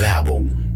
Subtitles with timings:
[0.00, 0.70] Werbung.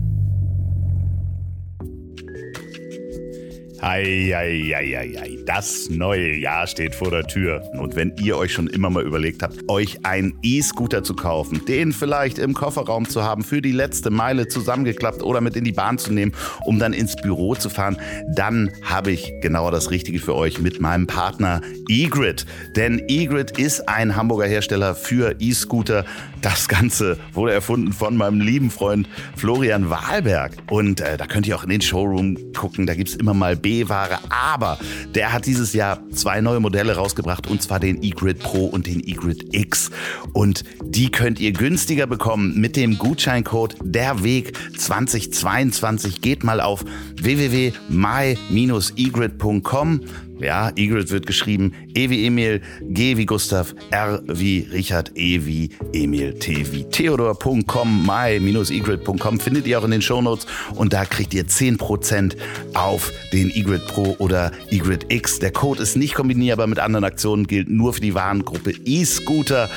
[3.81, 7.63] Eieieiei, das neue Jahr steht vor der Tür.
[7.79, 11.93] Und wenn ihr euch schon immer mal überlegt habt, euch einen E-Scooter zu kaufen, den
[11.93, 15.99] vielleicht im Kofferraum zu haben, für die letzte Meile zusammengeklappt oder mit in die Bahn
[15.99, 16.33] zu nehmen,
[16.65, 17.99] um dann ins Büro zu fahren,
[18.35, 22.47] dann habe ich genau das Richtige für euch mit meinem Partner eGrid.
[22.77, 26.07] Denn eGrid ist ein Hamburger Hersteller für E-Scooter.
[26.45, 30.53] Das Ganze wurde erfunden von meinem lieben Freund Florian Wahlberg.
[30.71, 32.87] Und äh, da könnt ihr auch in den Showroom gucken.
[32.87, 34.19] Da gibt es immer mal B-Ware.
[34.29, 34.79] Aber
[35.15, 37.47] der hat dieses Jahr zwei neue Modelle rausgebracht.
[37.47, 39.91] Und zwar den eGrid Pro und den eGrid X.
[40.35, 46.21] Und die könnt ihr günstiger bekommen mit dem Gutscheincode Der Weg 2022.
[46.21, 46.85] Geht mal auf
[47.23, 50.01] www.my-egrid.com
[50.39, 55.71] ja, Egrid wird geschrieben E wie Emil, G wie Gustav, R wie Richard, E wie
[55.93, 61.47] Emil, T wie Theodor.com, my-egrid.com findet ihr auch in den Shownotes und da kriegt ihr
[61.47, 62.37] 10%
[62.75, 65.39] auf den Egrid Pro oder Egrid X.
[65.39, 69.69] Der Code ist nicht kombinierbar mit anderen Aktionen, gilt nur für die Warengruppe E-Scooter.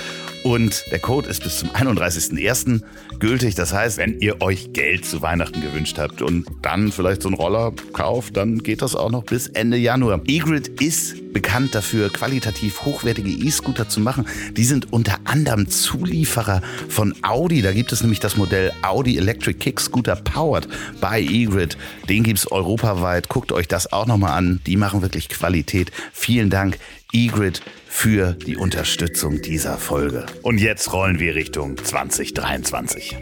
[0.48, 2.82] Und der Code ist bis zum 31.01.
[3.20, 3.56] gültig.
[3.56, 7.36] Das heißt, wenn ihr euch Geld zu Weihnachten gewünscht habt und dann vielleicht so einen
[7.36, 10.22] Roller kauft, dann geht das auch noch bis Ende Januar.
[10.26, 14.26] eGrid ist bekannt dafür, qualitativ hochwertige E-Scooter zu machen.
[14.54, 17.62] Die sind unter anderem Zulieferer von Audi.
[17.62, 20.68] Da gibt es nämlich das Modell Audi Electric Kick Scooter Powered
[21.00, 21.78] by eGrid.
[22.10, 23.30] Den gibt es europaweit.
[23.30, 24.62] Guckt euch das auch nochmal an.
[24.66, 25.92] Die machen wirklich Qualität.
[26.12, 26.80] Vielen Dank,
[27.14, 30.26] eGrid für die Unterstützung dieser Folge.
[30.42, 33.16] Und jetzt rollen wir Richtung 2023.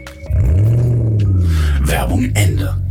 [1.82, 2.85] Werbung Ende.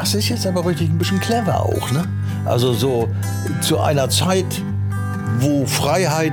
[0.00, 2.04] Das ist jetzt aber richtig ein bisschen clever auch, ne?
[2.44, 3.08] Also so
[3.60, 4.62] zu einer Zeit,
[5.40, 6.32] wo Freiheit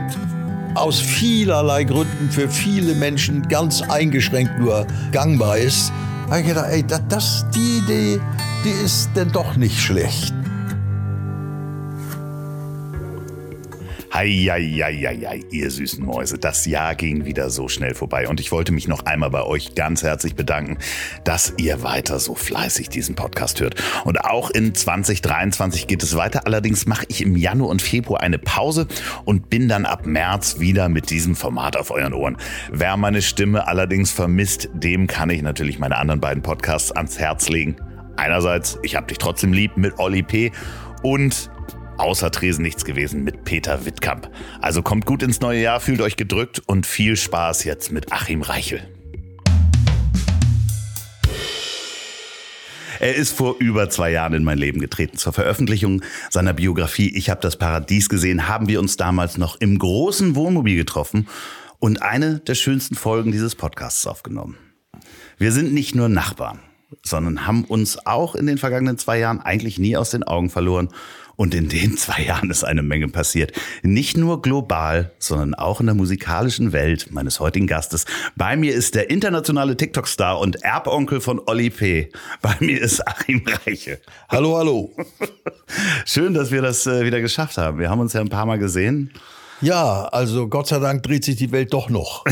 [0.75, 5.91] aus vielerlei Gründen für viele Menschen ganz eingeschränkt nur gangbar ist,
[6.29, 8.21] habe ich gedacht, ey, das, die Idee,
[8.63, 10.33] die ist denn doch nicht schlecht.
[14.15, 18.87] Heieieiei, ihr süßen Mäuse, das Jahr ging wieder so schnell vorbei und ich wollte mich
[18.87, 20.77] noch einmal bei euch ganz herzlich bedanken,
[21.25, 23.75] dass ihr weiter so fleißig diesen Podcast hört.
[24.05, 26.43] Und auch in 2023 geht es weiter.
[26.45, 28.87] Allerdings mache ich im Januar und Februar eine Pause
[29.25, 32.37] und bin dann ab März wieder mit diesem Format auf euren Ohren.
[32.71, 37.49] Wer meine Stimme allerdings vermisst, dem kann ich natürlich meine anderen beiden Podcasts ans Herz
[37.49, 37.75] legen.
[38.15, 40.53] Einerseits, ich hab dich trotzdem lieb mit Olli P.
[41.03, 41.49] und
[41.97, 44.29] außer Tresen nichts gewesen mit Peter Wittkamp.
[44.61, 48.41] Also kommt gut ins neue Jahr, fühlt euch gedrückt und viel Spaß jetzt mit Achim
[48.41, 48.81] Reichel.
[52.99, 55.17] Er ist vor über zwei Jahren in mein Leben getreten.
[55.17, 59.77] Zur Veröffentlichung seiner Biografie Ich habe das Paradies gesehen, haben wir uns damals noch im
[59.77, 61.27] großen Wohnmobil getroffen
[61.79, 64.57] und eine der schönsten Folgen dieses Podcasts aufgenommen.
[65.37, 66.59] Wir sind nicht nur Nachbarn,
[67.03, 70.89] sondern haben uns auch in den vergangenen zwei Jahren eigentlich nie aus den Augen verloren
[71.35, 73.51] und in den zwei Jahren ist eine Menge passiert.
[73.83, 78.05] Nicht nur global, sondern auch in der musikalischen Welt meines heutigen Gastes.
[78.35, 82.11] Bei mir ist der internationale TikTok-Star und Erbonkel von Olli P.
[82.41, 83.99] Bei mir ist Achim Reiche.
[84.29, 84.95] Hallo, hallo.
[86.05, 87.79] Schön, dass wir das äh, wieder geschafft haben.
[87.79, 89.11] Wir haben uns ja ein paar Mal gesehen.
[89.61, 92.25] Ja, also Gott sei Dank dreht sich die Welt doch noch.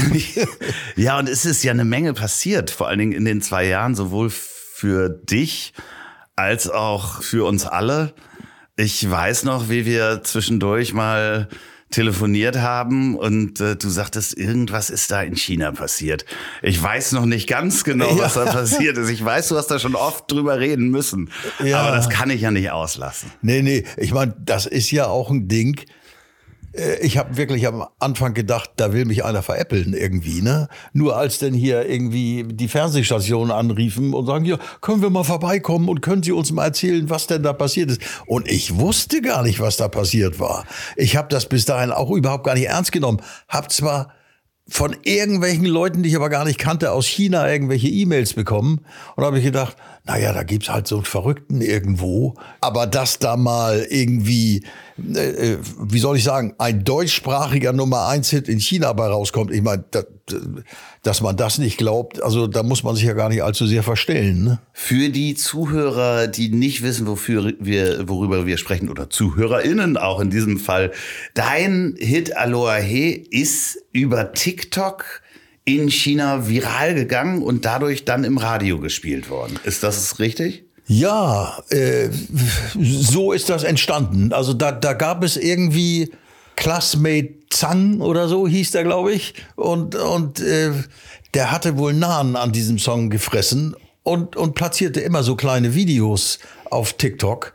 [0.96, 3.96] ja, und es ist ja eine Menge passiert, vor allen Dingen in den zwei Jahren,
[3.96, 5.74] sowohl für dich
[6.36, 8.14] als auch für uns alle.
[8.76, 11.48] Ich weiß noch, wie wir zwischendurch mal
[11.92, 16.26] telefoniert haben und äh, du sagtest, irgendwas ist da in China passiert.
[16.64, 18.46] Ich weiß noch nicht ganz genau, was ja.
[18.46, 19.10] da passiert ist.
[19.10, 21.30] Ich weiß, du hast da schon oft drüber reden müssen.
[21.64, 21.82] Ja.
[21.82, 23.32] Aber das kann ich ja nicht auslassen.
[23.44, 25.80] Nee, nee, ich meine, das ist ja auch ein Ding.
[26.74, 30.68] Äh, ich habe wirklich am Anfang gedacht, da will mich einer veräppeln irgendwie, ne?
[30.94, 35.90] Nur als denn hier irgendwie die Fernsehstationen anriefen und sagen, ja, können wir mal vorbeikommen
[35.90, 38.02] und können Sie uns mal erzählen, was denn da passiert ist?
[38.26, 40.66] Und ich wusste gar nicht, was da passiert war.
[40.96, 43.22] Ich habe das bis dahin auch überhaupt gar nicht ernst genommen.
[43.48, 44.14] Hab zwar
[44.68, 48.86] von irgendwelchen Leuten, die ich aber gar nicht kannte, aus China irgendwelche E-Mails bekommen.
[49.16, 52.36] Und habe ich gedacht, naja, da gibt's halt so einen Verrückten irgendwo.
[52.62, 54.66] Aber dass da mal irgendwie,
[54.98, 59.52] äh, äh wie soll ich sagen, ein deutschsprachiger Nummer eins Hit in China bei rauskommt,
[59.52, 60.04] ich meine, da,
[61.02, 63.84] dass man das nicht glaubt, also da muss man sich ja gar nicht allzu sehr
[63.84, 64.44] verstellen.
[64.44, 64.60] Ne?
[64.72, 70.30] Für die Zuhörer, die nicht wissen, wofür wir, worüber wir sprechen, oder ZuhörerInnen auch in
[70.30, 70.92] diesem Fall,
[71.34, 75.22] dein Hit Aloha He ist über TikTok
[75.66, 79.60] in China viral gegangen und dadurch dann im Radio gespielt worden.
[79.64, 80.66] Ist das richtig?
[80.86, 82.10] Ja, äh,
[82.80, 84.34] so ist das entstanden.
[84.34, 86.12] Also da, da gab es irgendwie
[86.56, 89.34] Classmate Zang oder so hieß der, glaube ich.
[89.56, 90.72] Und, und äh,
[91.34, 96.40] der hatte wohl Nahen an diesem Song gefressen und, und platzierte immer so kleine Videos
[96.70, 97.54] auf TikTok.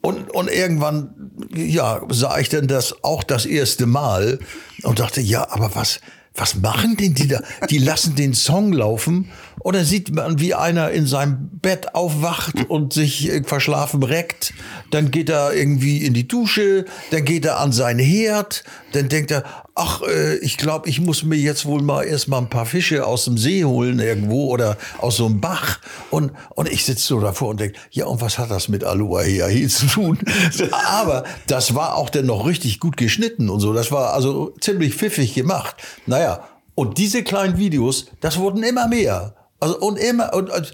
[0.00, 4.38] Und, und irgendwann, ja, sah ich dann das auch das erste Mal
[4.84, 6.00] und dachte, ja, aber was,
[6.34, 7.40] was machen denn die da?
[7.70, 9.32] Die lassen den Song laufen
[9.64, 14.54] dann sieht man, wie einer in seinem Bett aufwacht und sich äh, verschlafen reckt.
[14.90, 19.30] Dann geht er irgendwie in die Dusche, dann geht er an seinen Herd, dann denkt
[19.30, 19.44] er,
[19.74, 23.24] ach, äh, ich glaube, ich muss mir jetzt wohl mal erstmal ein paar Fische aus
[23.24, 25.80] dem See holen irgendwo oder aus so einem Bach.
[26.10, 29.22] Und, und ich sitze so davor und denke, ja, und was hat das mit Aloha
[29.22, 30.18] hier zu tun?
[30.70, 33.72] Aber das war auch dann noch richtig gut geschnitten und so.
[33.72, 35.76] Das war also ziemlich pfiffig gemacht.
[36.06, 36.44] Naja,
[36.74, 39.34] und diese kleinen Videos, das wurden immer mehr.
[39.58, 40.72] Also und immer und, und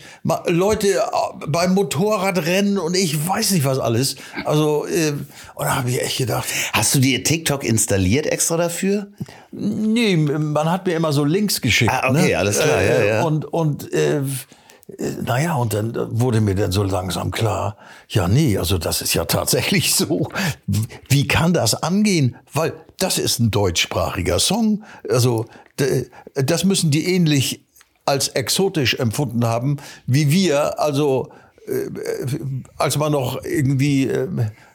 [0.49, 1.01] Leute äh,
[1.47, 4.17] beim Motorradrennen und ich weiß nicht was alles.
[4.45, 5.13] Also äh,
[5.55, 6.49] und da habe ich echt gedacht.
[6.73, 9.13] Hast du dir TikTok installiert extra dafür?
[9.53, 11.93] Nee, man hat mir immer so Links geschickt.
[11.93, 12.35] Ah, okay, ne?
[12.37, 13.23] alles klar, äh, ja, ja.
[13.23, 14.23] Und und äh,
[15.25, 17.77] naja, und dann wurde mir dann so langsam klar,
[18.09, 20.29] ja, nee, also das ist ja tatsächlich so.
[21.09, 22.37] Wie kann das angehen?
[22.53, 24.85] Weil das ist ein deutschsprachiger Song.
[25.09, 25.47] Also
[26.35, 27.65] das müssen die ähnlich
[28.05, 29.77] als exotisch empfunden haben,
[30.07, 31.31] wie wir, also
[31.67, 31.89] äh,
[32.77, 34.29] als man noch irgendwie, äh,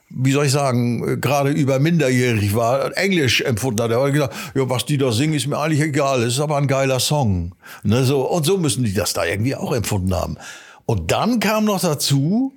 [0.10, 3.92] wie soll ich sagen, gerade über minderjährig war, Englisch empfunden hat.
[3.92, 6.58] Er hat gedacht, ja, was die da singen, ist mir eigentlich egal, es ist aber
[6.58, 7.56] ein geiler Song.
[7.84, 10.38] Ne, so, und so müssen die das da irgendwie auch empfunden haben.
[10.86, 12.54] Und dann kam noch dazu,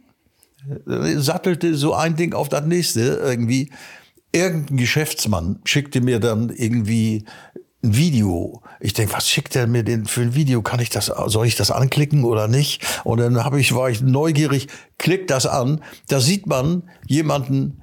[0.86, 3.70] äh, sattelte so ein Ding auf das nächste irgendwie.
[4.32, 7.24] Irgendein Geschäftsmann schickte mir dann irgendwie
[7.82, 8.62] ein Video.
[8.78, 10.62] Ich denke, was schickt er mir denn für ein Video?
[10.62, 12.82] Kann ich das, soll ich das anklicken oder nicht?
[13.04, 14.68] Und dann habe ich, war ich neugierig,
[14.98, 15.82] klick das an.
[16.08, 17.82] Da sieht man jemanden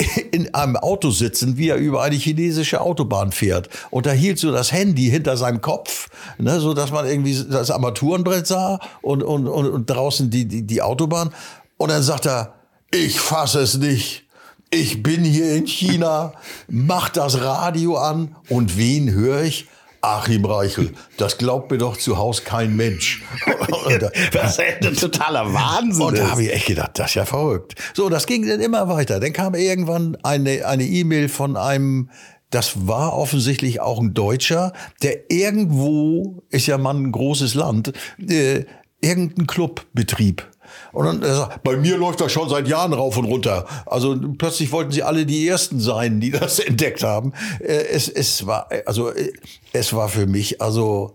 [0.32, 3.68] in einem Auto sitzen, wie er über eine chinesische Autobahn fährt.
[3.90, 7.70] Und da hielt so das Handy hinter seinem Kopf, ne, so dass man irgendwie das
[7.70, 11.30] Armaturenbrett sah und, und, und, und draußen die, die, die Autobahn.
[11.76, 12.54] Und dann sagt er,
[12.90, 14.24] ich fasse es nicht
[14.70, 16.32] ich bin hier in China,
[16.68, 19.66] mach das Radio an und wen höre ich?
[20.02, 23.22] Achim Reichel, das glaubt mir doch zu Hause kein Mensch.
[24.32, 26.06] das ist ein totaler Wahnsinn.
[26.06, 27.74] Und da habe ich echt gedacht, das ist ja verrückt.
[27.92, 29.20] So, das ging dann immer weiter.
[29.20, 32.08] Dann kam irgendwann eine eine E-Mail von einem
[32.48, 38.64] das war offensichtlich auch ein Deutscher, der irgendwo, ist ja mal ein großes Land, äh,
[39.00, 40.49] irgendeinen Club betrieb.
[40.92, 43.66] Und dann er sagt, bei mir läuft das schon seit Jahren rauf und runter.
[43.86, 47.32] Also plötzlich wollten sie alle die Ersten sein, die das entdeckt haben.
[47.60, 49.32] Äh, es, es war, also äh,
[49.72, 51.14] es war für mich, also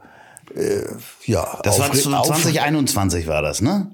[0.56, 0.84] äh,
[1.26, 1.60] ja.
[1.64, 3.92] Das war 2021 war das, ne?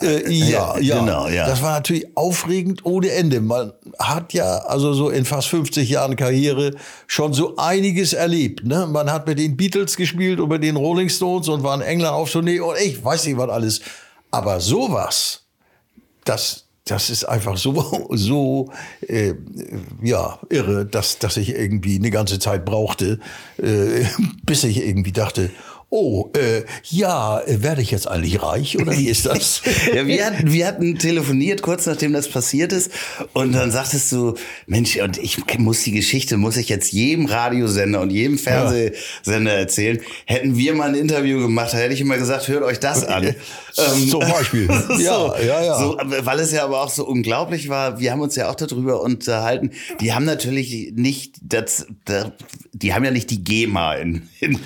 [0.00, 1.46] Äh, ja, ja, genau, ja.
[1.46, 3.40] Das war natürlich aufregend ohne Ende.
[3.40, 6.74] Man hat ja also so in fast 50 Jahren Karriere
[7.08, 8.64] schon so einiges erlebt.
[8.64, 8.86] Ne?
[8.86, 12.14] Man hat mit den Beatles gespielt und mit den Rolling Stones und war in England
[12.14, 13.80] auf Tournee und ich weiß nicht was alles.
[14.34, 15.42] Aber sowas,
[16.24, 18.72] das, das ist einfach so, so
[19.06, 19.34] äh,
[20.02, 23.20] ja, irre, dass, dass ich irgendwie eine ganze Zeit brauchte,
[23.58, 24.04] äh,
[24.44, 25.50] bis ich irgendwie dachte,
[25.94, 29.62] oh, äh, ja, werde ich jetzt eigentlich reich oder wie ist das?
[29.94, 32.90] ja, wir hatten, wir hatten telefoniert kurz nachdem das passiert ist
[33.32, 34.34] und dann sagtest du,
[34.66, 40.00] Mensch, und ich muss die Geschichte, muss ich jetzt jedem Radiosender und jedem Fernsehsender erzählen.
[40.26, 43.34] Hätten wir mal ein Interview gemacht, da hätte ich immer gesagt, hört euch das an.
[43.76, 44.68] Ähm, Zum Beispiel.
[45.00, 45.78] ja, ja, ja.
[45.80, 49.02] So, weil es ja aber auch so unglaublich war, wir haben uns ja auch darüber
[49.02, 52.30] unterhalten, die haben natürlich nicht, das, das
[52.72, 54.58] die haben ja nicht die GEMA in, in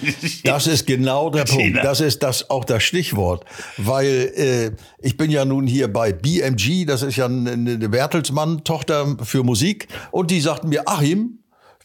[0.44, 1.62] Das ist genau der China.
[1.62, 1.84] Punkt.
[1.84, 3.44] Das ist das auch das Stichwort.
[3.76, 4.70] Weil äh,
[5.00, 9.88] ich bin ja nun hier bei BMG, das ist ja eine, eine Bertelsmann-Tochter für Musik.
[10.10, 11.38] Und die sagten mir, Achim,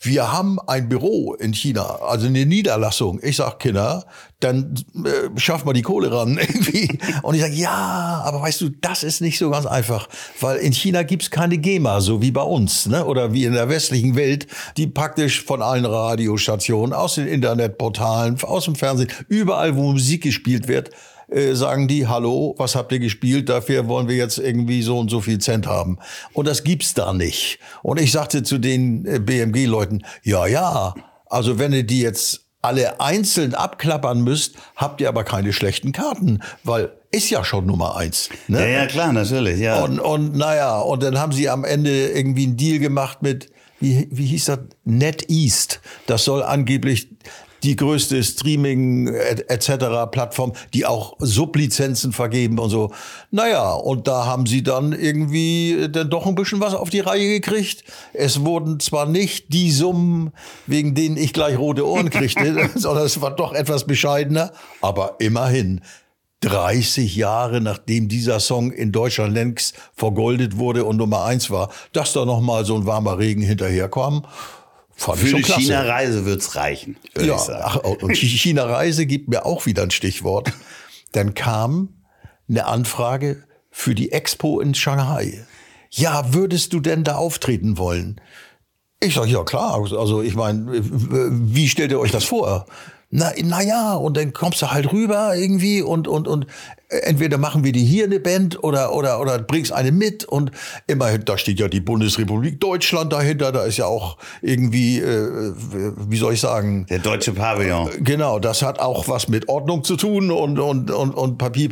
[0.05, 3.19] wir haben ein Büro in China, also eine Niederlassung.
[3.23, 4.05] Ich sag, Kinder,
[4.41, 6.99] dann äh, schaff mal die Kohle ran irgendwie.
[7.21, 10.09] Und ich sage, ja, aber weißt du, das ist nicht so ganz einfach,
[10.41, 13.05] weil in China gibt's keine GEMA, so wie bei uns, ne?
[13.05, 18.65] oder wie in der westlichen Welt, die praktisch von allen Radiostationen, aus den Internetportalen, aus
[18.65, 20.89] dem Fernsehen, überall, wo Musik gespielt wird,
[21.29, 23.49] äh, sagen die, hallo, was habt ihr gespielt?
[23.49, 25.97] Dafür wollen wir jetzt irgendwie so und so viel Cent haben.
[26.33, 27.59] Und das gibt's da nicht.
[27.81, 30.93] Und ich sagte zu den äh, BMG-Leuten, ja, ja,
[31.27, 36.41] also wenn ihr die jetzt alle einzeln abklappern müsst, habt ihr aber keine schlechten Karten,
[36.63, 38.29] weil ist ja schon Nummer eins.
[38.47, 38.59] Ne?
[38.59, 39.83] Ja, ja, klar, natürlich, ja.
[39.83, 44.07] Und, und naja, und dann haben sie am Ende irgendwie einen Deal gemacht mit, wie,
[44.11, 44.59] wie hieß das?
[44.85, 45.81] NetEast.
[46.07, 47.09] Das soll angeblich
[47.63, 50.11] die größte Streaming etc.
[50.11, 52.91] Plattform, die auch Sublizenzen vergeben und so.
[53.31, 57.27] Naja, und da haben sie dann irgendwie dann doch ein bisschen was auf die Reihe
[57.27, 57.83] gekriegt.
[58.13, 60.31] Es wurden zwar nicht die Summen,
[60.67, 64.51] wegen denen ich gleich rote Ohren kriegte, sondern es war doch etwas bescheidener,
[64.81, 65.81] aber immerhin.
[66.41, 72.11] 30 Jahre nachdem dieser Song in Deutschland längst vergoldet wurde und Nummer eins war, dass
[72.11, 74.25] da noch mal so ein warmer Regen hinterherkam.
[74.95, 76.97] Fand Für die China-Reise wird's reichen.
[77.19, 80.51] Ja, ach, und China-Reise gibt mir auch wieder ein Stichwort.
[81.11, 81.89] Dann kam
[82.47, 85.45] eine Anfrage für die Expo in Shanghai.
[85.89, 88.21] Ja, würdest du denn da auftreten wollen?
[88.99, 89.73] Ich sage, ja klar.
[89.73, 92.65] Also ich meine, wie stellt ihr euch das vor?
[93.09, 96.47] Na, na ja, und dann kommst du halt rüber irgendwie und, und, und
[97.01, 100.51] entweder machen wir die hier eine Band oder, oder, oder bringst eine mit und
[100.87, 105.53] immerhin, da steht ja die Bundesrepublik Deutschland dahinter, da ist ja auch irgendwie, äh,
[106.07, 106.85] wie soll ich sagen?
[106.89, 107.89] Der deutsche Pavillon.
[107.99, 111.63] Genau, das hat auch was mit Ordnung zu tun und, und, und, und Papier.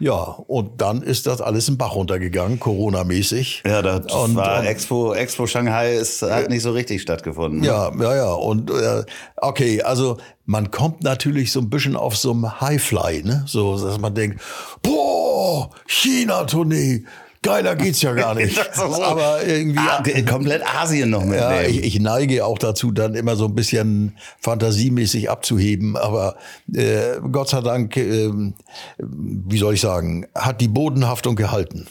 [0.00, 3.62] Ja, und dann ist das alles im Bach runtergegangen, Corona-mäßig.
[3.64, 7.60] Ja, das und, war und, Expo, Expo Shanghai ist, hat nicht so richtig stattgefunden.
[7.60, 7.66] Ne?
[7.68, 8.32] Ja, ja, ja.
[8.32, 9.04] Und äh,
[9.36, 13.44] okay, also man kommt natürlich so ein bisschen auf so einem Highfly, ne?
[13.46, 14.23] So, dass man denkt,
[14.82, 17.04] boah, China-Tournee,
[17.44, 18.58] Geiler geht's ja gar nicht.
[18.74, 19.02] so.
[19.02, 19.78] Aber irgendwie.
[19.78, 21.38] Ah, komplett Asien noch mit.
[21.38, 25.96] Ja, ich, ich, neige auch dazu, dann immer so ein bisschen fantasiemäßig abzuheben.
[25.96, 26.36] Aber
[26.72, 28.30] äh, Gott sei Dank, äh,
[28.98, 31.86] wie soll ich sagen, hat die Bodenhaftung gehalten.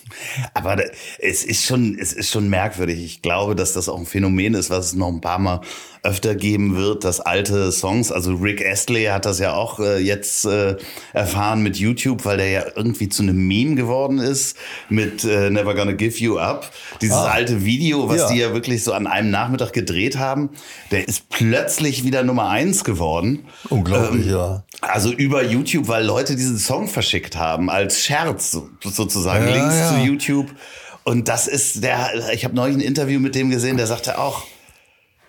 [0.56, 0.78] Aber
[1.20, 3.04] es ist schon, es ist schon merkwürdig.
[3.04, 5.62] Ich glaube, dass das auch ein Phänomen ist, was es noch ein paar Mal
[6.04, 10.46] öfter geben wird, dass alte Songs, also Rick Astley hat das ja auch äh, jetzt
[10.46, 10.76] äh,
[11.14, 14.58] erfahren mit YouTube, weil der ja irgendwie zu einem Meme geworden ist
[14.90, 16.72] mit äh, Never Gonna Give You Up.
[17.02, 17.32] Dieses ah.
[17.32, 18.32] alte Video, was ja.
[18.32, 20.50] die ja wirklich so an einem Nachmittag gedreht haben,
[20.92, 23.46] der ist plötzlich wieder Nummer eins geworden.
[23.70, 24.64] Unglaublich, ähm, ja.
[24.82, 29.90] Also über YouTube, weil Leute diesen Song verschickt haben als Scherz sozusagen, ja, Links ja.
[29.90, 30.48] zu YouTube.
[31.04, 34.44] Und das ist der, ich habe neulich ein Interview mit dem gesehen, der sagte auch,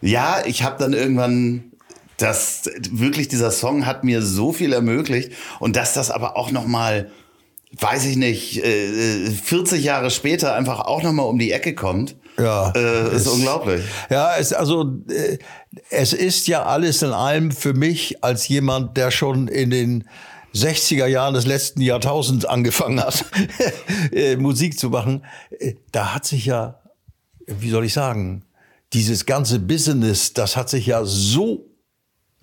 [0.00, 1.72] ja, ich habe dann irgendwann
[2.16, 6.66] das wirklich dieser Song hat mir so viel ermöglicht und dass das aber auch noch
[6.66, 7.10] mal
[7.80, 12.16] weiß ich nicht 40 äh, Jahre später einfach auch noch mal um die Ecke kommt.
[12.38, 13.82] Ja, äh, ist es, unglaublich.
[14.10, 15.38] Ja, es also äh,
[15.90, 20.08] es ist ja alles in allem für mich als jemand, der schon in den
[20.54, 23.24] 60er Jahren des letzten Jahrtausends angefangen hat,
[24.12, 25.24] äh, Musik zu machen,
[25.58, 26.80] äh, da hat sich ja,
[27.46, 28.44] wie soll ich sagen,
[28.92, 31.66] dieses ganze Business, das hat sich ja so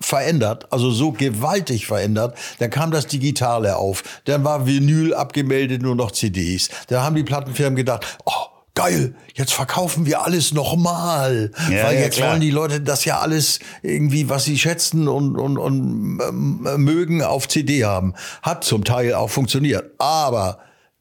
[0.02, 2.36] verändert, also so gewaltig verändert.
[2.58, 6.68] Dann kam das Digitale auf, dann war Vinyl abgemeldet, nur noch CDs.
[6.88, 11.50] Dann haben die Plattenfirmen gedacht, oh, geil, jetzt verkaufen wir alles nochmal.
[11.70, 12.30] Ja, Weil ja, jetzt klar.
[12.30, 17.22] wollen die Leute das ja alles irgendwie, was sie schätzen und, und, und äh, mögen,
[17.22, 18.14] auf CD haben.
[18.42, 19.92] Hat zum Teil auch funktioniert.
[19.98, 20.58] Aber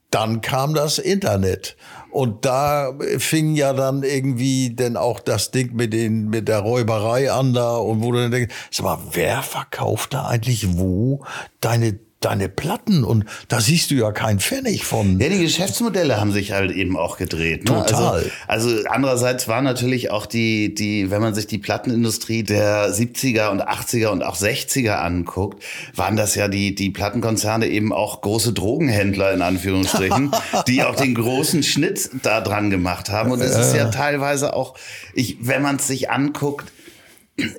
[0.10, 1.78] dann kam das Internet.
[2.12, 7.32] Und da fing ja dann irgendwie denn auch das Ding mit den, mit der Räuberei
[7.32, 11.24] an da und wo du dann denkst, sag mal, wer verkauft da eigentlich wo
[11.62, 15.20] deine deine Platten und da siehst du ja keinen Pfennig von.
[15.20, 17.66] Ja, die Geschäftsmodelle haben sich halt eben auch gedreht.
[17.66, 17.84] Ne?
[17.86, 18.32] Total.
[18.48, 23.50] Also, also andererseits war natürlich auch die, die, wenn man sich die Plattenindustrie der 70er
[23.50, 25.64] und 80er und auch 60er anguckt,
[25.96, 30.32] waren das ja die, die Plattenkonzerne eben auch große Drogenhändler in Anführungsstrichen,
[30.68, 33.32] die auch den großen Schnitt da dran gemacht haben.
[33.32, 34.76] Und es ist ja teilweise auch,
[35.16, 36.72] ich, wenn man es sich anguckt,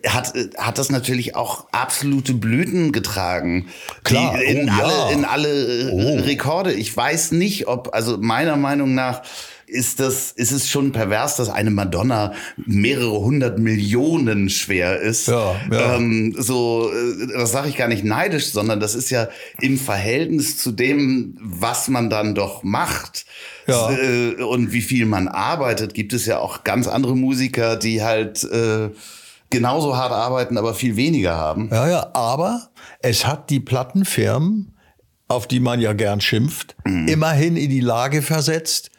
[0.06, 3.66] hat, hat das natürlich auch absolute Blüten getragen.
[4.04, 5.10] Klar, in, oh, alle, ja.
[5.10, 6.20] in alle oh.
[6.20, 6.72] Rekorde.
[6.72, 9.22] Ich weiß nicht, ob, also meiner Meinung nach,
[9.72, 15.28] ist das, ist es schon pervers, dass eine Madonna mehrere hundert Millionen schwer ist.
[15.28, 15.96] Ja, ja.
[15.96, 19.28] Ähm, so, äh, das sage ich gar nicht neidisch, sondern das ist ja
[19.60, 23.24] im Verhältnis zu dem, was man dann doch macht.
[23.66, 23.90] Ja.
[23.92, 28.44] Äh, und wie viel man arbeitet, gibt es ja auch ganz andere Musiker, die halt
[28.44, 28.90] äh,
[29.52, 31.68] genauso hart arbeiten, aber viel weniger haben.
[31.71, 34.76] Ja, ja, aber es hat die Plattenfirmen,
[35.28, 37.06] auf die man ja gern schimpft, mhm.
[37.06, 38.90] immerhin in die Lage versetzt,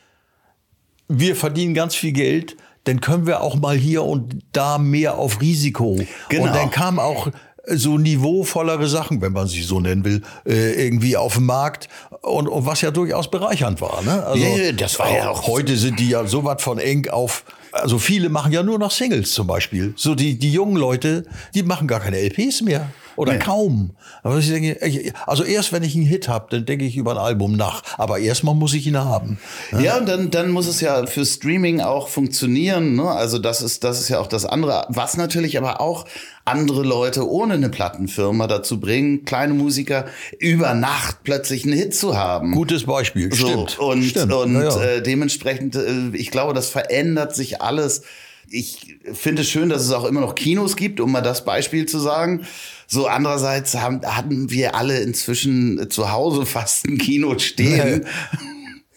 [1.09, 2.55] wir verdienen ganz viel Geld,
[2.85, 5.99] dann können wir auch mal hier und da mehr auf Risiko.
[6.29, 6.45] Genau.
[6.45, 7.29] Und dann kam auch
[7.65, 11.87] so niveauvollere Sachen, wenn man sie so nennen will, äh, irgendwie auf dem Markt
[12.21, 14.01] und, und was ja durchaus bereichernd war.
[14.03, 14.25] Ne?
[14.25, 15.47] Also, ja, das war ja auch.
[15.47, 18.91] Heute sind die ja so was von eng auf also viele machen ja nur noch
[18.91, 19.93] Singles zum Beispiel.
[19.95, 22.89] So die, die jungen Leute, die machen gar keine LPs mehr.
[23.15, 23.39] Oder nee.
[23.39, 23.91] kaum.
[24.23, 27.17] Aber ich denke, also erst wenn ich einen Hit habe, dann denke ich über ein
[27.17, 27.83] Album nach.
[27.97, 29.39] Aber erstmal muss ich ihn haben.
[29.79, 32.95] Ja, und dann, dann muss es ja für Streaming auch funktionieren.
[32.95, 33.09] Ne?
[33.09, 34.85] Also das ist, das ist ja auch das andere.
[34.89, 36.05] Was natürlich aber auch
[36.45, 40.05] andere Leute ohne eine Plattenfirma dazu bringen, kleine Musiker
[40.39, 42.51] über Nacht plötzlich einen Hit zu haben.
[42.51, 43.79] Gutes Beispiel, so, stimmt.
[43.79, 44.33] Und, stimmt.
[44.33, 44.83] und ja, ja.
[44.83, 48.03] Äh, dementsprechend, äh, ich glaube, das verändert sich alles.
[48.49, 51.85] Ich finde es schön, dass es auch immer noch Kinos gibt, um mal das Beispiel
[51.85, 52.45] zu sagen.
[52.93, 58.05] So andererseits haben, hatten wir alle inzwischen zu Hause fast ein Kino stehen.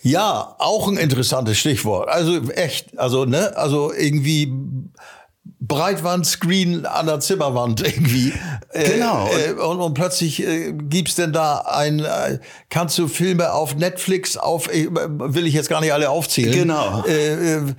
[0.02, 2.10] Ja, auch ein interessantes Stichwort.
[2.10, 4.52] Also echt, also ne, also irgendwie
[5.66, 8.32] Breitwandscreen an der Zimmerwand irgendwie.
[8.70, 9.28] Äh, genau.
[9.28, 14.36] Äh, und, und, plötzlich äh, gibt's denn da ein, äh, kannst du Filme auf Netflix
[14.36, 16.52] auf, äh, will ich jetzt gar nicht alle aufzählen.
[16.52, 17.02] Genau.
[17.06, 17.74] Äh, äh,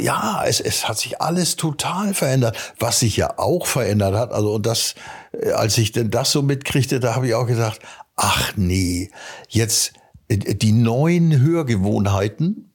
[0.00, 2.56] ja, es, es hat sich alles total verändert.
[2.80, 4.96] Was sich ja auch verändert hat, also und das,
[5.32, 7.80] äh, als ich denn das so mitkriegte, da habe ich auch gesagt,
[8.16, 9.10] ach nee,
[9.48, 9.92] jetzt
[10.28, 12.65] äh, die neuen Hörgewohnheiten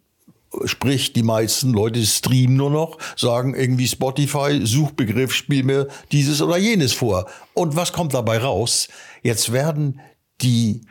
[0.65, 6.58] Sprich, die meisten Leute streamen nur noch, sagen irgendwie Spotify, Suchbegriff, spiel mir dieses oder
[6.58, 7.27] jenes vor.
[7.53, 8.89] Und was kommt dabei raus?
[9.24, 10.01] Jetzt werden
[10.41, 10.81] die,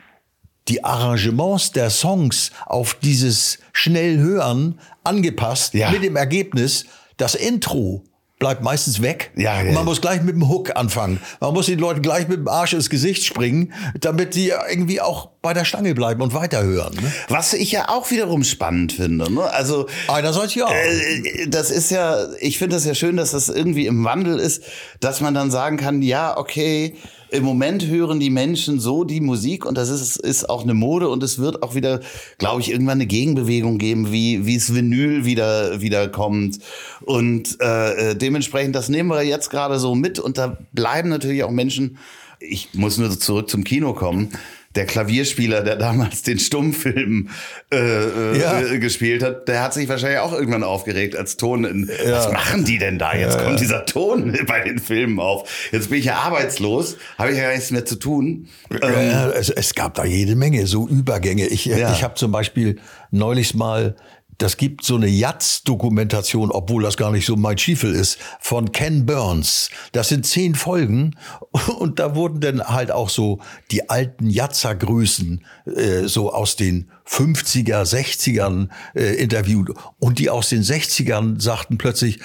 [0.67, 5.91] die Arrangements der Songs auf dieses Schnellhören angepasst ja.
[5.91, 6.85] mit dem Ergebnis,
[7.17, 8.03] das Intro
[8.41, 9.31] bleibt meistens weg.
[9.35, 9.71] Ja, ja.
[9.71, 11.21] man muss gleich mit dem Hook anfangen.
[11.39, 15.29] Man muss den Leuten gleich mit dem Arsch ins Gesicht springen, damit die irgendwie auch
[15.43, 16.95] bei der Stange bleiben und weiterhören.
[16.95, 17.13] Ne?
[17.29, 19.31] Was ich ja auch wiederum spannend finde.
[19.31, 19.43] Ne?
[19.43, 20.67] Also einerseits ja.
[20.71, 24.63] Äh, das ist ja, ich finde das ja schön, dass das irgendwie im Wandel ist,
[24.99, 26.95] dass man dann sagen kann, ja, okay
[27.31, 31.09] im Moment hören die Menschen so die Musik und das ist, ist auch eine Mode
[31.09, 32.01] und es wird auch wieder,
[32.37, 36.59] glaube ich, irgendwann eine Gegenbewegung geben, wie, wie es Vinyl wieder, wieder kommt.
[37.01, 41.51] Und äh, dementsprechend, das nehmen wir jetzt gerade so mit und da bleiben natürlich auch
[41.51, 41.97] Menschen,
[42.39, 44.31] ich muss nur zurück zum Kino kommen
[44.75, 47.29] der Klavierspieler, der damals den Stummfilm
[47.71, 48.61] äh, äh, ja.
[48.77, 51.65] gespielt hat, der hat sich wahrscheinlich auch irgendwann aufgeregt als Ton.
[51.65, 52.11] In, ja.
[52.13, 53.13] Was machen die denn da?
[53.13, 55.69] Jetzt ja, kommt dieser Ton bei den Filmen auf.
[55.71, 58.47] Jetzt bin ich ja arbeitslos, habe ich ja gar nichts mehr zu tun.
[58.69, 61.47] Ähm, es, es, gab da jede Menge so Übergänge.
[61.47, 62.79] Ich, ich habe zum Beispiel
[63.11, 63.95] neulich mal
[64.41, 69.05] das gibt so eine Jatz-Dokumentation, obwohl das gar nicht so mein Stiefel ist, von Ken
[69.05, 69.69] Burns.
[69.91, 71.15] Das sind zehn Folgen
[71.79, 77.83] und da wurden dann halt auch so die alten Jatzer-Größen äh, so aus den 50er,
[77.83, 79.73] 60ern äh, interviewt.
[79.99, 82.19] Und die aus den 60ern sagten plötzlich,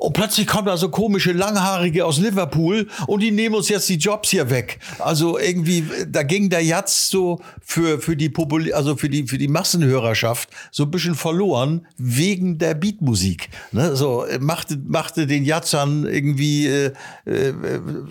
[0.00, 3.96] und plötzlich kommen da so komische Langhaarige aus Liverpool und die nehmen uns jetzt die
[3.96, 4.78] Jobs hier weg.
[4.98, 9.36] Also irgendwie, da ging der Jatz so für, für die Popul also für die, für
[9.36, 13.50] die Massenhörerschaft so ein bisschen verloren wegen der Beatmusik.
[13.72, 13.94] Ne?
[13.94, 16.92] So, machte, machte den Jatzern irgendwie äh,
[17.26, 17.52] äh,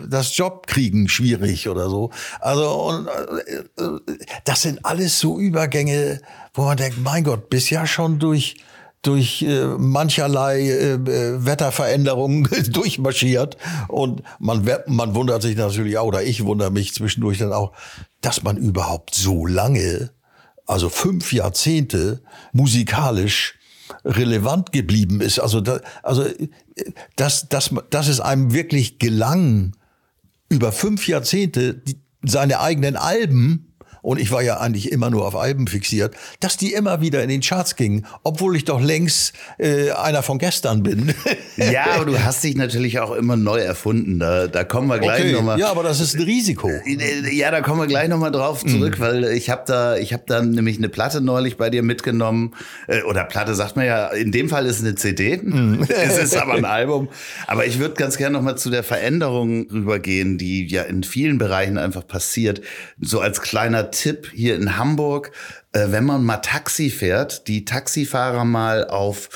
[0.07, 2.11] das Jobkriegen schwierig oder so.
[2.39, 6.21] Also, und, äh, das sind alles so Übergänge,
[6.53, 8.57] wo man denkt, mein Gott, bis ja schon durch
[9.01, 13.57] durch äh, mancherlei äh, äh Wetterveränderungen durchmarschiert.
[13.87, 17.71] Und man, man wundert sich natürlich auch, oder ich wundere mich zwischendurch dann auch,
[18.21, 20.11] dass man überhaupt so lange,
[20.65, 23.55] also fünf Jahrzehnte, musikalisch
[24.03, 25.39] relevant geblieben ist.
[25.39, 26.25] Also, da, also
[27.15, 29.73] dass, dass, dass es einem wirklich gelang,
[30.49, 33.68] über fünf Jahrzehnte die, seine eigenen Alben
[34.01, 37.29] und ich war ja eigentlich immer nur auf Alben fixiert, dass die immer wieder in
[37.29, 41.13] den Charts gingen, obwohl ich doch längst äh, einer von gestern bin.
[41.57, 44.19] ja, aber du hast dich natürlich auch immer neu erfunden.
[44.19, 45.33] Da, da kommen wir gleich okay.
[45.33, 45.59] nochmal.
[45.59, 46.69] Ja, aber das ist ein Risiko.
[46.69, 49.03] Äh, ja, da kommen wir gleich nochmal drauf zurück, mhm.
[49.03, 52.53] weil ich habe da, ich habe da nämlich eine Platte neulich bei dir mitgenommen.
[52.87, 55.37] Äh, oder Platte sagt man ja, in dem Fall ist es eine CD.
[55.37, 55.83] Mhm.
[55.89, 57.09] es ist aber ein Album.
[57.47, 61.77] Aber ich würde ganz gerne nochmal zu der Veränderung rübergehen, die ja in vielen Bereichen
[61.77, 62.61] einfach passiert.
[62.99, 65.31] So als kleiner Tipp hier in Hamburg,
[65.71, 69.29] äh, wenn man mal Taxi fährt, die Taxifahrer mal auf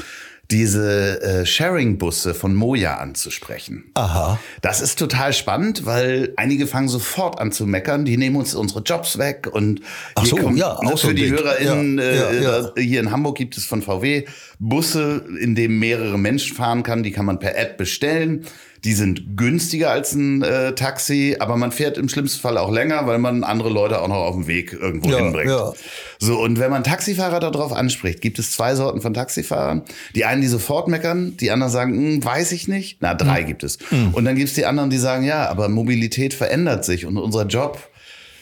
[0.51, 3.85] diese äh, Sharing-Busse von Moja anzusprechen.
[3.95, 4.39] Aha.
[4.61, 8.81] Das ist total spannend, weil einige fangen sofort an zu meckern, die nehmen uns unsere
[8.81, 9.81] Jobs weg und
[10.15, 12.71] Ach so, kommt, ja, auch für die HörerInnen ja, äh, ja, ja.
[12.77, 14.25] hier in Hamburg gibt es von VW
[14.59, 18.45] Busse, in denen mehrere Menschen fahren kann, die kann man per App bestellen.
[18.83, 23.07] Die sind günstiger als ein äh, Taxi, aber man fährt im schlimmsten Fall auch länger,
[23.07, 25.49] weil man andere Leute auch noch auf dem Weg irgendwo ja, hinbringt.
[25.49, 25.71] Ja.
[26.19, 29.83] So, und wenn man Taxifahrer darauf anspricht, gibt es zwei Sorten von Taxifahrern.
[30.15, 32.97] Die einen, die sofort meckern, die anderen sagen, hm, weiß ich nicht.
[32.99, 33.47] Na, drei hm.
[33.47, 33.77] gibt es.
[33.89, 34.13] Hm.
[34.13, 37.45] Und dann gibt es die anderen, die sagen, ja, aber Mobilität verändert sich und unser
[37.45, 37.79] Job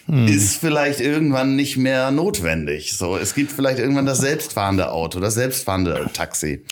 [0.08, 0.28] hm.
[0.28, 2.98] ist vielleicht irgendwann nicht mehr notwendig.
[2.98, 6.64] So, es gibt vielleicht irgendwann das selbstfahrende Auto, das selbstfahrende Taxi.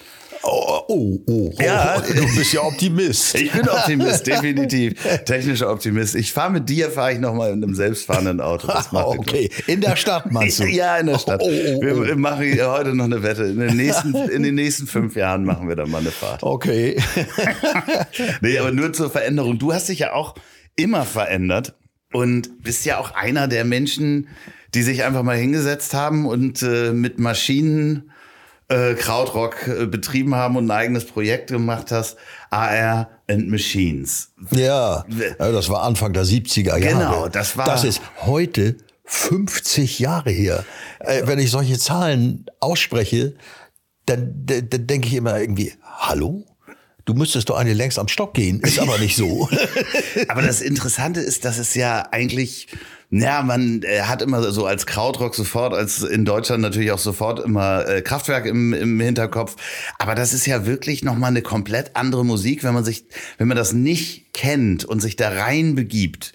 [0.44, 1.98] Oh, oh, oh, Ja.
[1.98, 3.36] oh, du bist ja Optimist.
[3.36, 4.94] Ich bin Optimist, definitiv.
[5.26, 6.16] Technischer Optimist.
[6.16, 8.68] Ich fahre mit dir, fahre ich nochmal in einem selbstfahrenden Auto.
[8.68, 10.64] Das macht okay, in der Stadt meinst du?
[10.70, 11.42] Ja, in der Stadt.
[11.44, 12.04] Oh, oh, oh.
[12.06, 13.44] Wir machen hier heute noch eine Wette.
[13.44, 16.44] In den, nächsten, in den nächsten fünf Jahren machen wir dann mal eine Fahrt.
[16.44, 16.98] Okay.
[18.42, 19.60] Nee, aber nur zur Veränderung.
[19.60, 20.36] Du hast dich ja auch
[20.76, 21.76] immer verändert
[22.14, 24.28] und bist ja auch einer der Menschen,
[24.74, 28.12] die sich einfach mal hingesetzt haben und äh, mit Maschinen
[28.70, 32.18] äh, Krautrock äh, betrieben haben und ein eigenes Projekt gemacht hast.
[32.52, 34.32] AR and Machines.
[34.52, 35.06] Ja,
[35.38, 36.80] das war Anfang der 70er Jahre.
[36.80, 40.64] Genau, das war- Das ist heute 50 Jahre her.
[41.00, 43.36] Äh, wenn ich solche Zahlen ausspreche,
[44.06, 46.46] dann, dann, dann denke ich immer irgendwie, hallo?
[47.06, 48.60] Du müsstest doch eigentlich längst am Stock gehen.
[48.62, 49.50] Ist aber nicht so.
[50.28, 52.68] Aber das Interessante ist, dass es ja eigentlich,
[53.12, 57.40] ja, man äh, hat immer so als Krautrock sofort, als in Deutschland natürlich auch sofort
[57.40, 59.56] immer äh, Kraftwerk im, im Hinterkopf.
[59.98, 63.06] Aber das ist ja wirklich nochmal eine komplett andere Musik, wenn man sich,
[63.40, 66.34] wenn man das nicht kennt und sich da rein begibt.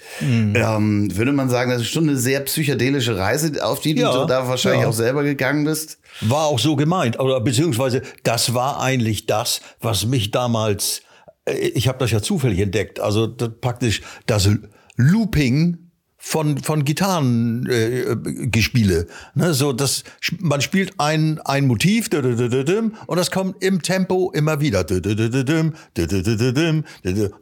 [0.56, 4.26] Ähm, würde man sagen, das ist schon eine sehr psychedelische Reise, auf die Ja, du
[4.26, 4.88] da wahrscheinlich ja.
[4.88, 5.98] auch selber gegangen bist.
[6.22, 7.20] War auch so gemeint.
[7.20, 11.02] Oder beziehungsweise das war eigentlich das, was mich damals,
[11.44, 14.48] äh, ich habe das ja zufällig entdeckt, also das, praktisch das
[14.96, 15.83] Looping
[16.26, 18.12] von von Gitarrengespiele.
[18.12, 20.04] Äh, Gespiele, ne, so das
[20.38, 24.84] man spielt ein ein Motiv und das kommt im Tempo immer wieder.
[24.84, 25.74] Dann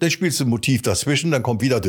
[0.09, 1.81] spielst du ein Motiv dazwischen, dann kommt wieder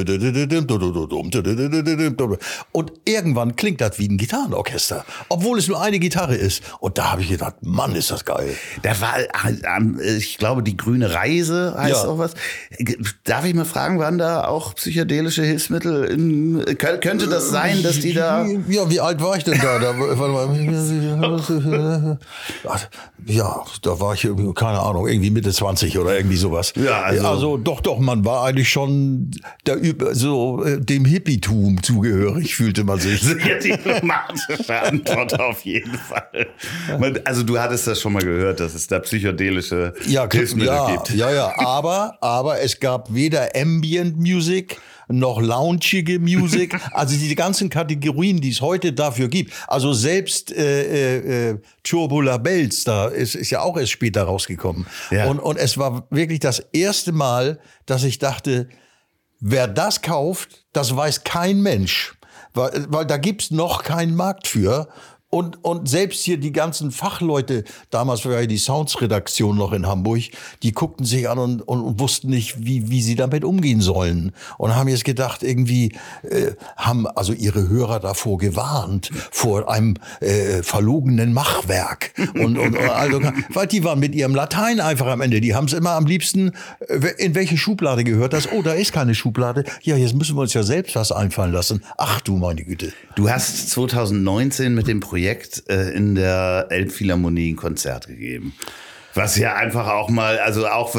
[2.72, 6.62] und irgendwann klingt das wie ein Gitarrenorchester, obwohl es nur eine Gitarre ist.
[6.80, 8.56] Und da habe ich gedacht, Mann, ist das geil.
[8.84, 12.10] Da war, äh, ich glaube, die grüne Reise heißt Ja.
[12.10, 12.34] auch was.
[13.24, 16.04] Darf ich mal fragen, waren da auch psychedelische Hilfsmittel?
[16.06, 16.64] In,
[17.02, 18.46] könnte das sein, dass die da...
[18.68, 19.80] Ja, wie alt war ich denn da?
[19.80, 20.08] da mal.
[23.26, 26.74] Ja, da war ich irgendwie, keine Ahnung, irgendwie Mitte 20 oder irgendwie sowas.
[26.76, 29.32] Ja, also- doch, doch, man war eigentlich schon
[29.66, 29.78] der,
[30.14, 33.22] so äh, dem Hippietum zugehörig, fühlte man sich.
[33.22, 36.48] Sehr diplomatische Antwort auf jeden Fall.
[37.00, 40.92] Man- Also du hattest das schon mal gehört, dass es da psychedelische Ja, Hilfsmittel ja,
[40.92, 41.10] gibt.
[41.12, 44.78] ja, ja, aber, aber es gab weder Ambient Music
[45.20, 49.54] noch loungige Music, also diese ganzen Kategorien, die es heute dafür gibt.
[49.68, 54.86] Also selbst äh, äh, äh, Turbula Bells, da ist, ist ja auch erst später rausgekommen.
[55.12, 55.26] Ja.
[55.26, 58.68] Und, und es war wirklich das erste Mal, dass ich dachte,
[59.40, 62.16] wer das kauft, das weiß kein Mensch.
[62.54, 64.88] Weil, weil da gibt's noch keinen Markt für.
[65.34, 70.22] Und, und selbst hier die ganzen Fachleute, damals war ja die Sounds-Redaktion noch in Hamburg,
[70.62, 74.32] die guckten sich an und, und, und wussten nicht, wie, wie sie damit umgehen sollen.
[74.60, 80.62] Und haben jetzt gedacht, irgendwie, äh, haben also ihre Hörer davor gewarnt, vor einem äh,
[80.62, 82.14] verlogenen Machwerk.
[82.36, 83.20] Und, und, und also,
[83.50, 85.42] weil die waren mit ihrem Latein einfach am Ende.
[85.42, 86.52] Die haben es immer am liebsten,
[86.88, 88.52] äh, in welche Schublade gehört das?
[88.52, 89.64] Oh, da ist keine Schublade.
[89.82, 91.84] Ja, jetzt müssen wir uns ja selbst was einfallen lassen.
[91.98, 92.94] Ach du meine Güte.
[93.16, 95.23] Du hast 2019 mit dem Projekt
[95.70, 98.54] äh, in der Elbphilharmonie ein Konzert gegeben.
[99.16, 100.96] Was ja einfach auch mal, also auch,